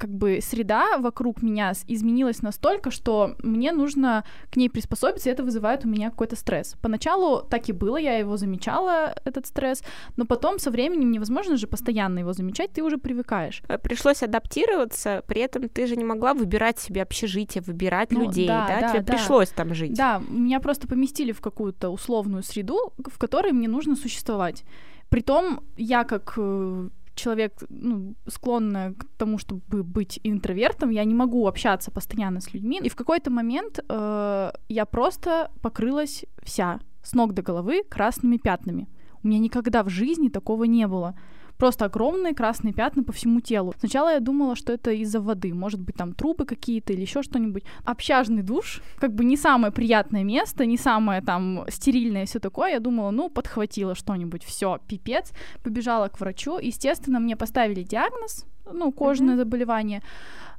как 0.02 0.10
бы 0.10 0.40
среда 0.42 0.98
вокруг 0.98 1.44
меня 1.44 1.74
изменилась 1.88 2.42
настолько, 2.42 2.90
что 2.90 3.36
мне 3.44 3.72
нужно 3.72 4.24
к 4.50 4.56
ней 4.56 4.68
приспособиться, 4.68 5.30
и 5.30 5.32
это 5.32 5.44
вызывает 5.44 5.86
у 5.86 5.88
меня 5.88 6.10
какой-то 6.10 6.36
стресс. 6.36 6.76
Поначалу 6.82 7.44
так 7.44 7.70
и 7.70 7.72
было, 7.72 7.98
я 7.98 8.18
его 8.18 8.36
замечала, 8.36 9.14
этот 9.26 9.46
стресс, 9.46 9.84
но 10.18 10.26
потом 10.26 10.58
со 10.58 10.72
временем 10.72 11.12
невозможно 11.12 11.56
же 11.56 11.68
постоянно 11.68 12.18
его 12.18 12.34
замечать, 12.34 12.72
ты 12.72 12.82
уже 12.82 12.98
привыкаешь. 12.98 13.62
Э, 13.68 13.78
пришлось 13.78 14.24
адаптироваться, 14.24 15.24
при 15.28 15.42
этом 15.42 15.70
ты 15.70 15.86
же 15.86 15.96
не 15.96 16.04
могла 16.04 16.34
выбирать 16.34 16.80
себе 16.80 17.04
общежитие, 17.04 17.62
выбирать 17.62 18.12
ну, 18.12 18.24
людей, 18.24 18.48
да, 18.48 18.68
да? 18.68 18.80
да 18.80 18.90
тебе 18.90 19.02
да. 19.02 19.14
пришлось 19.14 19.50
там 19.50 19.76
жить. 19.76 19.94
Да, 19.94 20.20
меня 20.30 20.60
просто 20.60 20.88
поместили 20.88 21.32
в 21.32 21.42
какую-то 21.42 21.90
условную 21.90 22.42
среду, 22.42 22.92
в 22.98 23.20
которой 23.20 23.52
мне 23.52 23.68
нужно 23.68 23.96
существовать. 23.96 24.64
Притом 25.10 25.60
я 25.78 26.06
как 26.06 26.34
э, 26.38 26.90
человек, 27.16 27.54
ну, 27.70 28.16
склонна 28.28 28.94
к 28.94 29.06
тому, 29.18 29.38
чтобы 29.38 29.84
быть 29.84 30.20
интровертом, 30.24 30.92
я 30.92 31.04
не 31.06 31.14
могу 31.14 31.48
общаться 31.48 31.92
постоянно 31.92 32.40
с 32.40 32.54
людьми. 32.54 32.80
И 32.84 32.90
в 32.90 32.96
какой-то 32.96 33.32
момент 33.32 33.80
э, 33.90 34.52
я 34.70 34.86
просто 34.86 35.52
покрылась 35.62 36.26
вся 36.44 36.80
с 37.04 37.14
ног 37.14 37.34
до 37.34 37.42
головы 37.42 37.84
красными 37.90 38.38
пятнами. 38.38 38.88
У 39.24 39.28
меня 39.28 39.40
никогда 39.40 39.84
в 39.84 39.90
жизни 39.90 40.30
такого 40.30 40.64
не 40.64 40.88
было 40.88 41.16
просто 41.62 41.86
огромные 41.86 42.34
красные 42.34 42.74
пятна 42.74 43.04
по 43.04 43.12
всему 43.12 43.40
телу. 43.40 43.74
Сначала 43.80 44.14
я 44.14 44.20
думала, 44.20 44.56
что 44.56 44.74
это 44.74 44.92
из-за 44.92 45.20
воды, 45.20 45.54
может 45.54 45.80
быть, 45.80 45.96
там 45.96 46.14
трубы 46.14 46.46
какие-то 46.46 46.94
или 46.94 47.02
еще 47.02 47.22
что-нибудь. 47.22 47.64
Общажный 47.86 48.42
душ, 48.42 48.82
как 48.98 49.14
бы 49.14 49.24
не 49.26 49.38
самое 49.38 49.72
приятное 49.72 50.24
место, 50.24 50.66
не 50.66 50.78
самое 50.78 51.22
там 51.22 51.66
стерильное 51.70 52.26
все 52.26 52.40
такое. 52.40 52.72
Я 52.72 52.80
думала, 52.80 53.12
ну, 53.12 53.30
подхватила 53.30 53.94
что-нибудь, 53.94 54.44
все, 54.44 54.80
пипец. 54.88 55.34
Побежала 55.64 56.08
к 56.08 56.20
врачу. 56.20 56.58
Естественно, 56.58 57.20
мне 57.20 57.36
поставили 57.36 57.84
диагноз, 57.84 58.46
ну, 58.74 58.92
кожное 58.92 59.36
mm-hmm. 59.36 59.38
заболевание. 59.38 60.02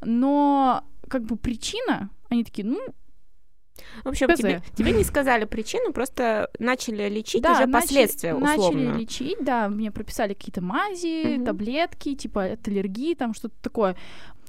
Но 0.05 0.85
как 1.09 1.25
бы 1.25 1.37
причина, 1.37 2.11
они 2.31 2.45
такие, 2.45 2.69
ну, 2.69 2.79
в 4.05 4.09
общем, 4.09 4.29
тебе, 4.35 4.63
тебе 4.75 4.93
не 4.93 5.05
сказали 5.05 5.45
причину, 5.45 5.93
просто 5.93 6.51
начали 6.59 7.09
лечить 7.09 7.43
да, 7.43 7.53
уже 7.53 7.67
начали, 7.67 7.81
последствия 7.81 8.35
условно. 8.35 8.81
Начали 8.81 9.01
лечить, 9.01 9.39
да, 9.43 9.69
мне 9.69 9.91
прописали 9.91 10.35
какие-то 10.35 10.61
мази, 10.61 11.37
угу. 11.37 11.45
таблетки, 11.45 12.15
типа 12.15 12.45
от 12.53 12.69
аллергии, 12.69 13.15
там 13.15 13.35
что-то 13.35 13.55
такое. 13.63 13.97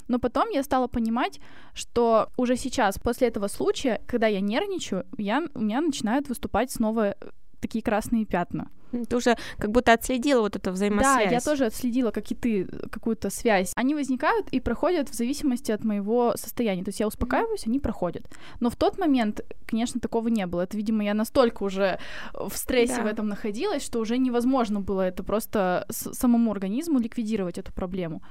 Но 0.06 0.18
потом 0.18 0.50
я 0.50 0.62
стала 0.62 0.86
понимать, 0.86 1.40
что 1.72 2.28
уже 2.36 2.56
сейчас, 2.56 2.98
после 2.98 3.28
этого 3.28 3.48
случая, 3.48 4.02
когда 4.06 4.26
я 4.26 4.40
нервничаю, 4.40 5.06
я, 5.16 5.42
у 5.54 5.60
меня 5.60 5.80
начинают 5.80 6.28
выступать 6.28 6.70
снова 6.70 7.16
такие 7.60 7.82
красные 7.82 8.26
пятна. 8.26 8.70
Ты 9.08 9.16
уже 9.16 9.36
как 9.58 9.70
будто 9.70 9.92
отследила 9.92 10.40
вот 10.40 10.56
эту 10.56 10.70
взаимосвязь. 10.70 11.24
Да, 11.24 11.30
я 11.30 11.40
тоже 11.40 11.66
отследила, 11.66 12.10
как 12.10 12.30
и 12.30 12.34
ты, 12.34 12.64
какую-то 12.90 13.30
связь. 13.30 13.72
Они 13.76 13.94
возникают 13.94 14.48
и 14.50 14.60
проходят 14.60 15.08
в 15.08 15.14
зависимости 15.14 15.72
от 15.72 15.84
моего 15.84 16.34
состояния. 16.36 16.84
То 16.84 16.90
есть 16.90 17.00
я 17.00 17.06
успокаиваюсь, 17.06 17.66
они 17.66 17.80
проходят. 17.80 18.24
Но 18.60 18.70
в 18.70 18.76
тот 18.76 18.98
момент, 18.98 19.40
конечно, 19.66 20.00
такого 20.00 20.28
не 20.28 20.46
было. 20.46 20.62
Это, 20.62 20.76
видимо, 20.76 21.04
я 21.04 21.14
настолько 21.14 21.62
уже 21.62 21.98
в 22.32 22.56
стрессе 22.56 22.96
да. 22.96 23.02
в 23.02 23.06
этом 23.06 23.28
находилась, 23.28 23.84
что 23.84 24.00
уже 24.00 24.18
невозможно 24.18 24.80
было 24.80 25.02
это 25.02 25.22
просто 25.22 25.86
самому 25.88 26.52
организму 26.52 26.98
ликвидировать 26.98 27.58
эту 27.58 27.72
проблему. 27.72 28.22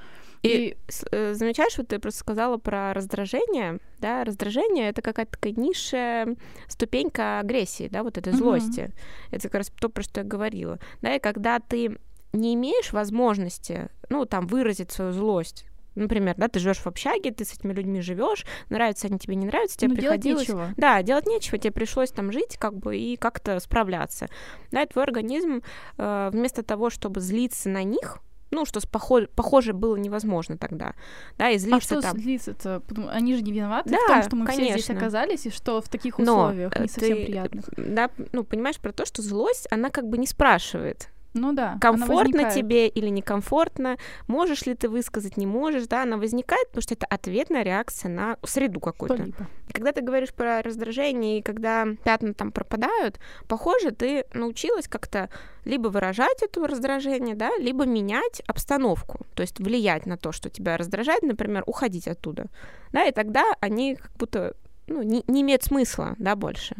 И, 0.43 0.49
и 0.49 0.77
э, 1.11 1.33
замечаешь, 1.33 1.77
вот 1.77 1.87
ты 1.87 1.99
просто 1.99 2.19
сказала 2.19 2.57
про 2.57 2.93
раздражение, 2.93 3.79
да, 3.99 4.23
раздражение 4.23 4.89
это 4.89 5.01
какая-то 5.01 5.31
такая 5.31 5.53
низшая 5.53 6.35
ступенька 6.67 7.39
агрессии, 7.39 7.87
да, 7.87 8.03
вот 8.03 8.17
этой 8.17 8.33
злости. 8.33 8.81
Mm-hmm. 8.81 9.27
Это 9.31 9.49
как 9.49 9.55
раз 9.55 9.71
то, 9.79 9.89
про 9.89 10.03
что 10.03 10.19
я 10.19 10.25
говорила, 10.25 10.79
да, 11.01 11.15
и 11.15 11.19
когда 11.19 11.59
ты 11.59 11.97
не 12.33 12.55
имеешь 12.55 12.91
возможности, 12.91 13.89
ну, 14.09 14.25
там, 14.25 14.47
выразить 14.47 14.91
свою 14.91 15.13
злость, 15.13 15.65
Например, 15.95 16.33
да, 16.37 16.47
ты 16.47 16.59
живешь 16.59 16.79
в 16.79 16.87
общаге, 16.87 17.31
ты 17.31 17.45
с 17.45 17.53
этими 17.53 17.71
людьми 17.73 18.01
живешь, 18.01 18.45
нравятся 18.69 19.07
они 19.07 19.19
тебе, 19.19 19.35
не 19.35 19.45
нравятся, 19.45 19.77
тебе 19.77 19.89
ну, 19.89 19.95
приходилось... 19.95 20.47
Делать 20.47 20.65
нечего. 20.65 20.73
Да, 20.75 21.03
делать 21.03 21.27
нечего, 21.27 21.57
тебе 21.57 21.71
пришлось 21.71 22.09
там 22.09 22.31
жить, 22.31 22.57
как 22.57 22.75
бы, 22.75 22.97
и 22.97 23.15
как-то 23.15 23.59
справляться. 23.59 24.27
Да, 24.71 24.81
и 24.81 24.87
твой 24.87 25.03
организм 25.03 25.61
э, 25.97 26.29
вместо 26.33 26.63
того, 26.63 26.89
чтобы 26.89 27.21
злиться 27.21 27.69
на 27.69 27.83
них, 27.83 28.17
ну, 28.53 28.65
что 28.65 28.79
похоже, 28.87 29.27
похоже 29.35 29.73
было 29.73 29.95
невозможно 29.95 30.57
тогда, 30.57 30.93
да, 31.37 31.49
и 31.49 31.57
злиться 31.57 31.97
а 31.97 31.99
что 31.99 32.01
там. 32.01 32.17
злиться-то? 32.19 32.81
Они 33.09 33.35
же 33.35 33.41
не 33.41 33.51
виноваты 33.51 33.89
да, 33.89 33.97
в 33.97 34.07
том, 34.07 34.23
что 34.23 34.35
мы 34.35 34.45
конечно. 34.45 34.65
все 34.65 34.83
здесь 34.83 34.89
оказались, 34.95 35.45
и 35.45 35.49
что 35.49 35.81
в 35.81 35.89
таких 35.89 36.19
условиях 36.19 36.73
Но 36.75 36.81
не 36.81 36.87
совсем 36.87 37.17
ты, 37.17 37.25
приятных. 37.25 37.65
Да, 37.77 38.09
ну, 38.31 38.43
понимаешь 38.43 38.79
про 38.79 38.91
то, 38.91 39.05
что 39.05 39.21
злость, 39.21 39.67
она 39.71 39.89
как 39.89 40.07
бы 40.07 40.17
не 40.17 40.27
спрашивает, 40.27 41.09
ну 41.33 41.53
да. 41.53 41.77
Комфортно 41.81 42.51
тебе 42.51 42.87
или 42.87 43.09
некомфортно, 43.09 43.97
можешь 44.27 44.65
ли 44.65 44.75
ты 44.75 44.87
высказать, 44.87 45.37
не 45.37 45.47
можешь, 45.47 45.87
да, 45.87 46.03
она 46.03 46.17
возникает, 46.17 46.67
потому 46.67 46.81
что 46.83 46.93
это 46.93 47.05
ответная 47.07 47.63
реакция 47.63 48.09
на 48.09 48.37
среду 48.43 48.79
какую-то. 48.79 49.27
Когда 49.71 49.91
ты 49.91 50.01
говоришь 50.01 50.33
про 50.33 50.61
раздражение, 50.61 51.39
и 51.39 51.41
когда 51.41 51.87
пятна 52.03 52.33
там 52.33 52.51
пропадают, 52.51 53.19
похоже, 53.47 53.91
ты 53.91 54.25
научилась 54.33 54.87
как-то 54.87 55.29
либо 55.65 55.87
выражать 55.87 56.43
это 56.43 56.65
раздражение, 56.67 57.35
да, 57.35 57.51
либо 57.57 57.85
менять 57.85 58.41
обстановку, 58.45 59.25
то 59.33 59.41
есть 59.41 59.59
влиять 59.59 60.05
на 60.05 60.17
то, 60.17 60.31
что 60.31 60.49
тебя 60.49 60.77
раздражает, 60.77 61.23
например, 61.23 61.63
уходить 61.65 62.07
оттуда, 62.07 62.47
да, 62.91 63.05
и 63.05 63.11
тогда 63.11 63.43
они 63.59 63.95
как 63.95 64.11
будто 64.17 64.55
ну, 64.87 65.01
не, 65.01 65.23
не 65.27 65.41
имеют 65.41 65.63
смысла, 65.63 66.15
да, 66.19 66.35
больше. 66.35 66.75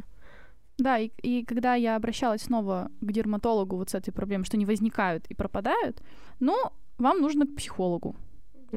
Да, 0.78 0.98
и, 0.98 1.12
и 1.22 1.46
когда 1.46 1.76
я 1.76 1.96
обращалась 1.96 2.44
снова 2.44 2.92
к 3.02 3.12
дерматологу 3.12 3.76
вот 3.76 3.90
с 3.92 3.96
этой 3.96 4.12
проблемой, 4.12 4.46
что 4.46 4.58
они 4.58 4.66
возникают 4.66 5.26
и 5.28 5.36
пропадают, 5.36 6.02
ну, 6.40 6.56
вам 6.98 7.22
нужно 7.22 7.46
к 7.46 7.56
психологу. 7.56 8.16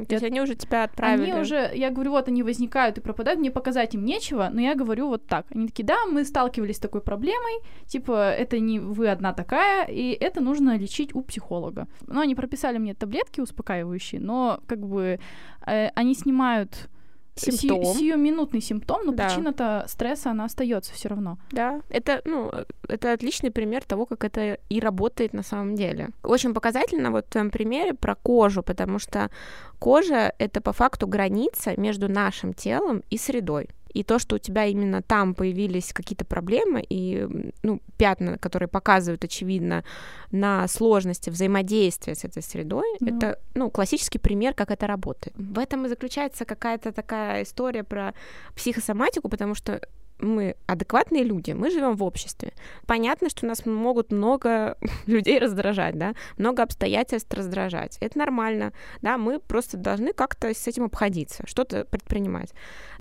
То 0.05 0.15
есть 0.15 0.25
они 0.25 0.41
уже 0.43 0.55
тебя 0.55 0.85
отправили? 0.85 1.31
Они 1.31 1.41
уже, 1.41 1.71
я 1.75 1.91
говорю, 1.91 2.11
вот 2.11 2.29
они 2.29 2.43
возникают 2.43 2.99
и 2.99 3.01
пропадают, 3.01 3.41
мне 3.41 3.51
показать 3.51 3.95
им 3.95 4.05
нечего, 4.05 4.51
но 4.53 4.61
я 4.61 4.75
говорю 4.75 5.09
вот 5.09 5.27
так. 5.27 5.47
Они 5.51 5.69
такие, 5.69 5.85
да, 5.85 6.05
мы 6.05 6.25
сталкивались 6.25 6.77
с 6.77 6.81
такой 6.81 7.01
проблемой, 7.01 7.63
типа, 7.87 8.31
это 8.31 8.59
не 8.59 8.79
вы 8.79 9.09
одна 9.09 9.33
такая, 9.33 9.87
и 9.87 10.11
это 10.11 10.43
нужно 10.43 10.77
лечить 10.77 11.15
у 11.15 11.23
психолога. 11.23 11.89
Ну, 12.07 12.21
они 12.21 12.35
прописали 12.35 12.77
мне 12.79 12.93
таблетки 12.93 13.41
успокаивающие, 13.41 14.21
но 14.21 14.61
как 14.67 14.87
бы 14.87 15.19
э, 15.67 15.89
они 15.95 16.15
снимают 16.15 16.91
симптом. 17.37 17.85
Си- 17.85 17.99
сиюминутный 17.99 18.61
симптом, 18.61 19.01
но 19.07 19.13
Да. 19.13 19.27
причина-то 19.27 19.85
стресса, 19.89 20.31
она 20.31 20.45
остается 20.45 20.93
все 20.93 21.09
равно. 21.09 21.39
Да, 21.51 21.81
это, 21.91 22.23
ну, 22.25 22.51
это 22.89 23.13
отличный 23.13 23.51
пример 23.51 23.85
того, 23.85 24.07
как 24.07 24.25
это 24.25 24.59
и 24.69 24.81
работает 24.81 25.33
на 25.35 25.43
самом 25.43 25.75
деле. 25.75 26.11
Очень 26.23 26.55
показательно 26.55 27.11
вот 27.11 27.27
в 27.27 27.31
твоем 27.31 27.51
примере 27.51 27.95
про 27.95 28.15
кожу, 28.15 28.63
потому 28.63 28.99
что 28.99 29.31
кожа— 29.79 30.33
это 30.39 30.61
по 30.61 30.73
факту 30.73 31.07
граница 31.07 31.79
между 31.79 32.09
нашим 32.09 32.55
телом 32.55 33.03
и 33.11 33.19
средой. 33.19 33.69
И 33.97 34.03
то, 34.03 34.19
что 34.19 34.37
у 34.37 34.39
тебя 34.39 34.67
именно 34.67 35.01
там 35.01 35.35
появились 35.35 35.93
какие-то 35.93 36.27
проблемы 36.27 36.85
и 36.87 37.27
ну, 37.63 37.81
пятна, 37.97 38.37
которые 38.37 38.69
показывают, 38.69 39.25
очевидно, 39.25 39.85
на 40.31 40.69
сложности 40.69 41.31
взаимодействия 41.31 42.15
с 42.15 42.25
этой 42.25 42.43
средой, 42.43 42.85
Ну. 43.01 43.17
это 43.17 43.39
ну, 43.55 43.71
классический 43.71 44.19
пример, 44.19 44.53
как 44.53 44.71
это 44.71 44.87
работает. 44.87 45.35
В 45.37 45.59
этом 45.59 45.87
и 45.87 45.89
заключается 45.89 46.45
какая-то 46.45 46.93
такая 46.93 47.43
история 47.43 47.85
про 47.85 48.13
психосоматику, 48.55 49.31
потому 49.31 49.55
что 49.55 49.81
мы 50.19 50.57
адекватные 50.67 51.25
люди, 51.25 51.53
мы 51.53 51.71
живем 51.71 51.97
в 51.97 52.03
обществе. 52.03 52.53
Понятно, 52.87 53.29
что 53.29 53.47
нас 53.47 53.67
могут 53.67 54.13
много 54.13 54.77
людей 55.07 55.39
раздражать, 55.39 55.99
да, 55.99 56.15
много 56.37 56.63
обстоятельств 56.63 57.33
раздражать. 57.33 57.99
Это 58.01 58.19
нормально, 58.19 58.73
да, 59.03 59.19
мы 59.19 59.39
просто 59.39 59.77
должны 59.77 60.13
как-то 60.13 60.53
с 60.55 60.67
этим 60.67 60.85
обходиться, 60.85 61.45
что-то 61.47 61.85
предпринимать. 61.85 62.53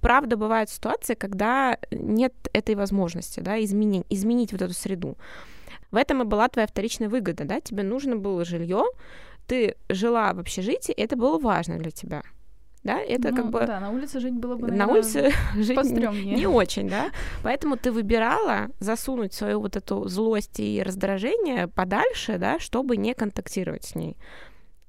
Правда, 0.01 0.37
бывают 0.37 0.69
ситуации, 0.69 1.13
когда 1.15 1.77
нет 1.91 2.33
этой 2.53 2.75
возможности, 2.75 3.39
да, 3.39 3.63
изменить, 3.63 4.05
изменить 4.09 4.51
вот 4.51 4.61
эту 4.61 4.73
среду. 4.73 5.17
В 5.91 5.95
этом 5.95 6.21
и 6.21 6.25
была 6.25 6.47
твоя 6.49 6.67
вторичная 6.67 7.09
выгода, 7.09 7.45
да, 7.45 7.61
тебе 7.61 7.83
нужно 7.83 8.17
было 8.17 8.43
жилье, 8.43 8.85
ты 9.47 9.75
жила 9.89 10.33
в 10.33 10.39
общежитии, 10.39 10.93
это 10.93 11.15
было 11.15 11.39
важно 11.39 11.77
для 11.77 11.91
тебя. 11.91 12.23
Да, 12.85 12.99
это 12.99 13.31
Ну, 13.31 13.35
как 13.35 13.49
бы 13.49 13.65
Да, 13.65 13.79
на 13.79 13.89
улице 13.89 14.19
жить 14.19 14.33
было 14.35 14.55
бы, 14.55 14.71
на 14.71 14.87
улице 14.87 15.31
жить 15.55 15.69
не- 15.69 15.75
пострёмнее. 15.75 16.35
не 16.35 16.47
очень, 16.47 16.87
да. 16.87 17.09
Поэтому 17.43 17.75
ты 17.77 17.91
выбирала 17.91 18.67
засунуть 18.79 19.33
свою 19.33 19.59
вот 19.59 19.75
эту 19.75 20.07
злость 20.07 20.59
и 20.59 20.81
раздражение 20.85 21.67
подальше, 21.67 22.37
да, 22.37 22.59
чтобы 22.59 22.95
не 22.95 23.13
контактировать 23.15 23.85
с 23.85 23.95
ней. 23.95 24.17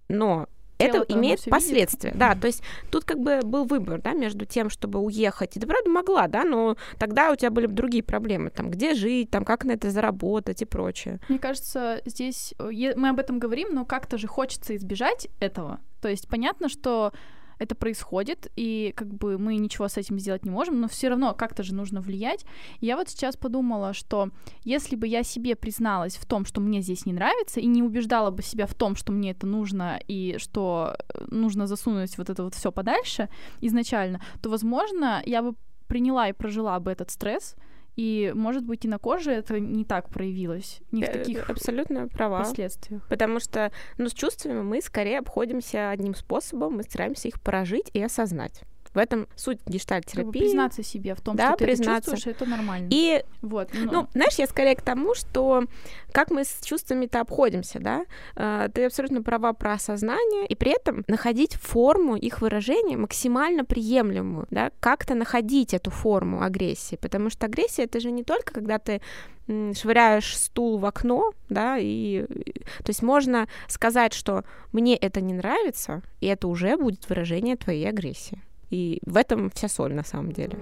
Но 0.09 0.47
это 0.79 0.99
имеет 1.09 1.43
последствия. 1.47 2.11
видит. 2.11 2.19
Да, 2.21 2.35
то 2.35 2.47
есть 2.47 2.63
тут 2.91 3.05
как 3.05 3.19
бы 3.19 3.41
был 3.43 3.65
выбор, 3.65 4.03
да, 4.03 4.13
между 4.13 4.45
тем, 4.45 4.69
чтобы 4.69 4.99
уехать. 5.01 5.57
И 5.57 5.61
ты 5.61 5.67
правда 5.67 5.89
могла, 5.89 6.29
да, 6.29 6.45
но 6.45 6.77
тогда 6.99 7.33
у 7.33 7.37
тебя 7.37 7.51
были 7.51 7.65
бы 7.67 7.73
другие 7.73 8.03
проблемы, 8.05 8.51
там, 8.51 8.71
где 8.71 8.93
жить, 8.95 9.31
там, 9.31 9.47
как 9.47 9.65
на 9.65 9.73
это 9.73 9.91
заработать 9.91 10.61
и 10.61 10.67
прочее. 10.67 11.19
Мне 11.31 11.39
кажется, 11.39 12.03
здесь 12.05 12.53
э, 12.59 12.93
мы 12.95 13.09
об 13.09 13.19
этом 13.19 13.39
говорим, 13.39 13.69
но 13.73 13.87
как-то 13.87 14.19
же 14.19 14.27
хочется 14.27 14.77
избежать 14.77 15.29
этого. 15.41 15.81
То 16.03 16.09
есть 16.09 16.29
понятно, 16.29 16.69
что 16.69 17.15
это 17.59 17.75
происходит, 17.75 18.51
и 18.57 18.93
как 18.97 19.09
бы 19.15 19.39
мы 19.39 19.57
ничего 19.57 19.89
с 19.89 19.97
этим 19.97 20.19
сделать 20.19 20.45
не 20.45 20.51
можем, 20.51 20.81
но 20.81 20.89
все 20.89 21.09
равно 21.09 21.35
как-то 21.35 21.63
же 21.63 21.75
нужно 21.75 22.01
влиять. 22.01 22.45
И 22.81 22.87
я 22.87 22.97
вот 22.97 23.09
сейчас 23.09 23.37
подумала, 23.37 23.93
что 23.93 24.31
если 24.65 24.97
бы 24.97 25.07
я 25.07 25.23
себе 25.23 25.57
призналась 25.57 26.17
в 26.17 26.27
том, 26.27 26.45
что 26.45 26.61
мне 26.61 26.83
здесь 26.83 27.07
не 27.07 27.13
нравится, 27.13 27.61
и 27.61 27.67
не 27.67 27.83
убеждала 27.83 28.31
бы 28.31 28.43
себя 28.43 28.67
в 28.67 28.75
том, 28.75 28.97
что 28.97 29.13
мне 29.13 29.31
это 29.31 29.47
нужно, 29.47 30.01
и 30.09 30.37
что 30.39 30.97
э, 31.15 31.25
нужно 31.31 31.67
засунуть 31.67 32.19
вот 32.19 32.31
это 32.31 32.43
вот 32.43 32.55
все 32.55 32.71
подальше 32.71 33.29
изначально, 33.61 34.21
то, 34.43 34.51
возможно, 34.51 35.23
я 35.25 35.43
бы 35.43 35.55
приняла 35.87 36.29
и 36.29 36.33
прожила 36.33 36.79
бы 36.81 36.91
этот 36.91 37.11
стресс, 37.11 37.55
и, 37.97 38.33
может 38.35 38.65
быть, 38.65 38.85
и 38.85 38.89
на 38.89 38.99
коже 38.99 39.33
это 39.33 39.59
не 39.59 39.85
так 39.85 40.11
проявилось, 40.11 40.81
не 40.93 41.03
в 41.03 41.09
Э, 41.09 41.13
таких 41.13 41.49
абсолютно 41.51 42.09
права. 42.09 42.39
последствиях. 42.41 43.07
Потому 43.09 43.41
что, 43.41 43.73
ну, 43.99 44.09
с 44.09 44.13
чувствами 44.13 44.63
мы 44.63 44.81
скорее 44.83 45.19
обходимся 45.19 45.91
одним 45.91 46.15
способом, 46.15 46.75
мы 46.75 46.83
стараемся 46.83 47.29
их 47.29 47.41
прожить 47.41 47.91
и 47.95 48.03
осознать. 48.03 48.63
В 48.97 48.99
этом 48.99 49.29
суть 49.37 49.59
Как 49.87 50.25
бы 50.25 50.33
признаться 50.33 50.83
себе 50.83 51.15
в 51.15 51.21
том, 51.21 51.37
Да, 51.37 51.49
что 51.49 51.57
ты 51.59 51.65
это 51.65 51.77
признаться. 51.77 52.11
чувствуешь, 52.13 52.35
это 52.35 52.47
нормально. 52.47 52.89
И, 52.91 53.23
вот, 53.43 53.69
ну, 53.75 54.07
знаешь, 54.15 54.37
я 54.39 54.47
скорее 54.47 54.75
к 54.75 54.81
тому, 54.81 55.15
что 55.15 55.65
как 56.13 56.31
мы 56.31 56.45
с 56.45 56.61
чувствами-то 56.65 57.21
обходимся, 57.21 57.79
да? 57.79 58.07
Э, 58.37 58.69
Ты 58.73 58.87
абсолютно 58.87 59.23
права 59.23 59.53
про 59.53 59.75
осознание, 59.75 60.47
и 60.47 60.55
при 60.55 60.73
этом 60.73 61.05
находить 61.09 61.57
форму 61.57 62.17
их 62.17 62.41
выражения 62.41 62.97
максимально 62.97 63.67
приемлемую, 63.67 64.47
да? 64.51 64.71
Как-то 64.81 65.15
находить 65.15 65.75
эту 65.75 65.91
форму 65.91 66.43
агрессии, 66.43 66.97
потому 66.97 67.29
что 67.29 67.45
агрессия— 67.47 67.83
это 67.85 68.01
же 68.01 68.11
не 68.11 68.25
только 68.25 68.55
когда 68.55 68.79
ты 68.79 69.03
швыряешь 69.47 70.37
стул 70.37 70.79
в 70.79 70.87
окно, 70.87 71.33
да, 71.49 71.79
и 71.79 72.25
и- 72.25 72.53
то 72.83 72.89
есть 72.89 73.03
можно 73.03 73.47
сказать, 73.69 74.13
что 74.13 74.43
мне 74.73 74.97
это 74.97 75.21
не 75.21 75.35
нравится, 75.35 76.03
и 76.21 76.27
это 76.27 76.49
уже 76.49 76.77
будет 76.77 77.09
выражение 77.09 77.57
твоей 77.57 77.89
агрессии. 77.89 78.41
И 78.71 79.01
в 79.07 79.17
этом 79.17 79.51
вся 79.51 79.69
соль 79.69 79.95
на 79.95 80.05
самом 80.05 80.33
деле. 80.33 80.59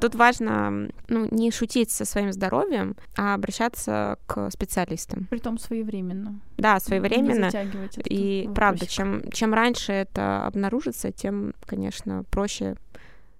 Тут 0.00 0.14
важно 0.14 0.88
ну, 1.08 1.28
не 1.30 1.50
шутить 1.50 1.90
со 1.90 2.06
своим 2.06 2.32
здоровьем, 2.32 2.96
а 3.18 3.34
обращаться 3.34 4.18
к 4.26 4.50
специалистам. 4.50 5.26
Притом 5.28 5.58
своевременно. 5.58 6.40
Да, 6.56 6.74
Не 6.74 6.80
своевременно. 6.80 7.50
затягивать 7.50 7.98
этот 7.98 8.06
И 8.06 8.44
правда, 8.54 8.84
вопросик. 8.84 8.88
чем, 8.88 9.30
чем 9.30 9.52
раньше 9.52 9.92
это 9.92 10.46
обнаружится, 10.46 11.12
тем, 11.12 11.52
конечно, 11.66 12.24
проще 12.30 12.76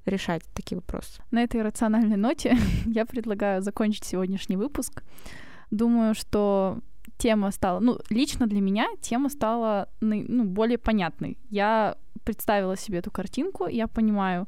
решать 0.05 0.43
такие 0.55 0.77
вопросы. 0.77 1.23
На 1.31 1.43
этой 1.43 1.63
рациональной 1.63 2.17
ноте 2.17 2.59
я 2.87 3.07
предлагаю 3.07 3.63
закончить 3.63 4.05
сегодняшний 4.05 4.57
выпуск. 4.57 5.03
Думаю, 5.71 6.15
что 6.15 6.79
тема 7.19 7.51
стала, 7.51 7.81
ну, 7.81 7.99
лично 8.11 8.47
для 8.47 8.61
меня 8.61 8.87
тема 9.01 9.29
стала 9.29 9.89
ну, 10.01 10.45
более 10.45 10.79
понятной. 10.79 11.39
Я 11.51 11.97
представила 12.25 12.77
себе 12.77 12.99
эту 12.99 13.11
картинку, 13.11 13.67
я 13.67 13.87
понимаю, 13.87 14.47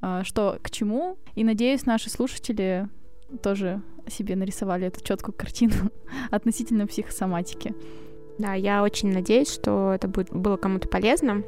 а, 0.00 0.24
что 0.24 0.58
к 0.62 0.70
чему, 0.70 1.18
и 1.34 1.44
надеюсь, 1.44 1.86
наши 1.86 2.10
слушатели 2.10 2.88
тоже 3.42 3.82
себе 4.08 4.36
нарисовали 4.36 4.86
эту 4.86 5.02
четкую 5.02 5.34
картину 5.36 5.74
относительно 6.30 6.86
психосоматики. 6.86 7.74
Да, 8.38 8.54
я 8.54 8.82
очень 8.82 9.12
надеюсь, 9.12 9.52
что 9.52 9.92
это 9.94 10.08
будет, 10.08 10.30
было 10.30 10.56
кому-то 10.56 10.88
полезно. 10.88 11.42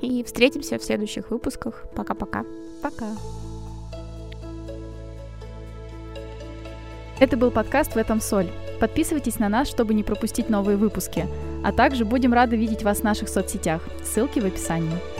И 0.00 0.22
встретимся 0.22 0.78
в 0.78 0.84
следующих 0.84 1.30
выпусках. 1.30 1.84
Пока-пока. 1.94 2.44
Пока. 2.82 3.16
Это 7.18 7.36
был 7.36 7.50
подкаст 7.50 7.94
«В 7.94 7.96
этом 7.96 8.20
соль». 8.20 8.50
Подписывайтесь 8.80 9.38
на 9.38 9.48
нас, 9.48 9.68
чтобы 9.68 9.92
не 9.94 10.02
пропустить 10.02 10.48
новые 10.48 10.78
выпуски. 10.78 11.26
А 11.62 11.70
также 11.70 12.04
будем 12.04 12.32
рады 12.32 12.56
видеть 12.56 12.82
вас 12.82 13.00
в 13.00 13.04
наших 13.04 13.28
соцсетях. 13.28 13.82
Ссылки 14.02 14.40
в 14.40 14.46
описании. 14.46 15.19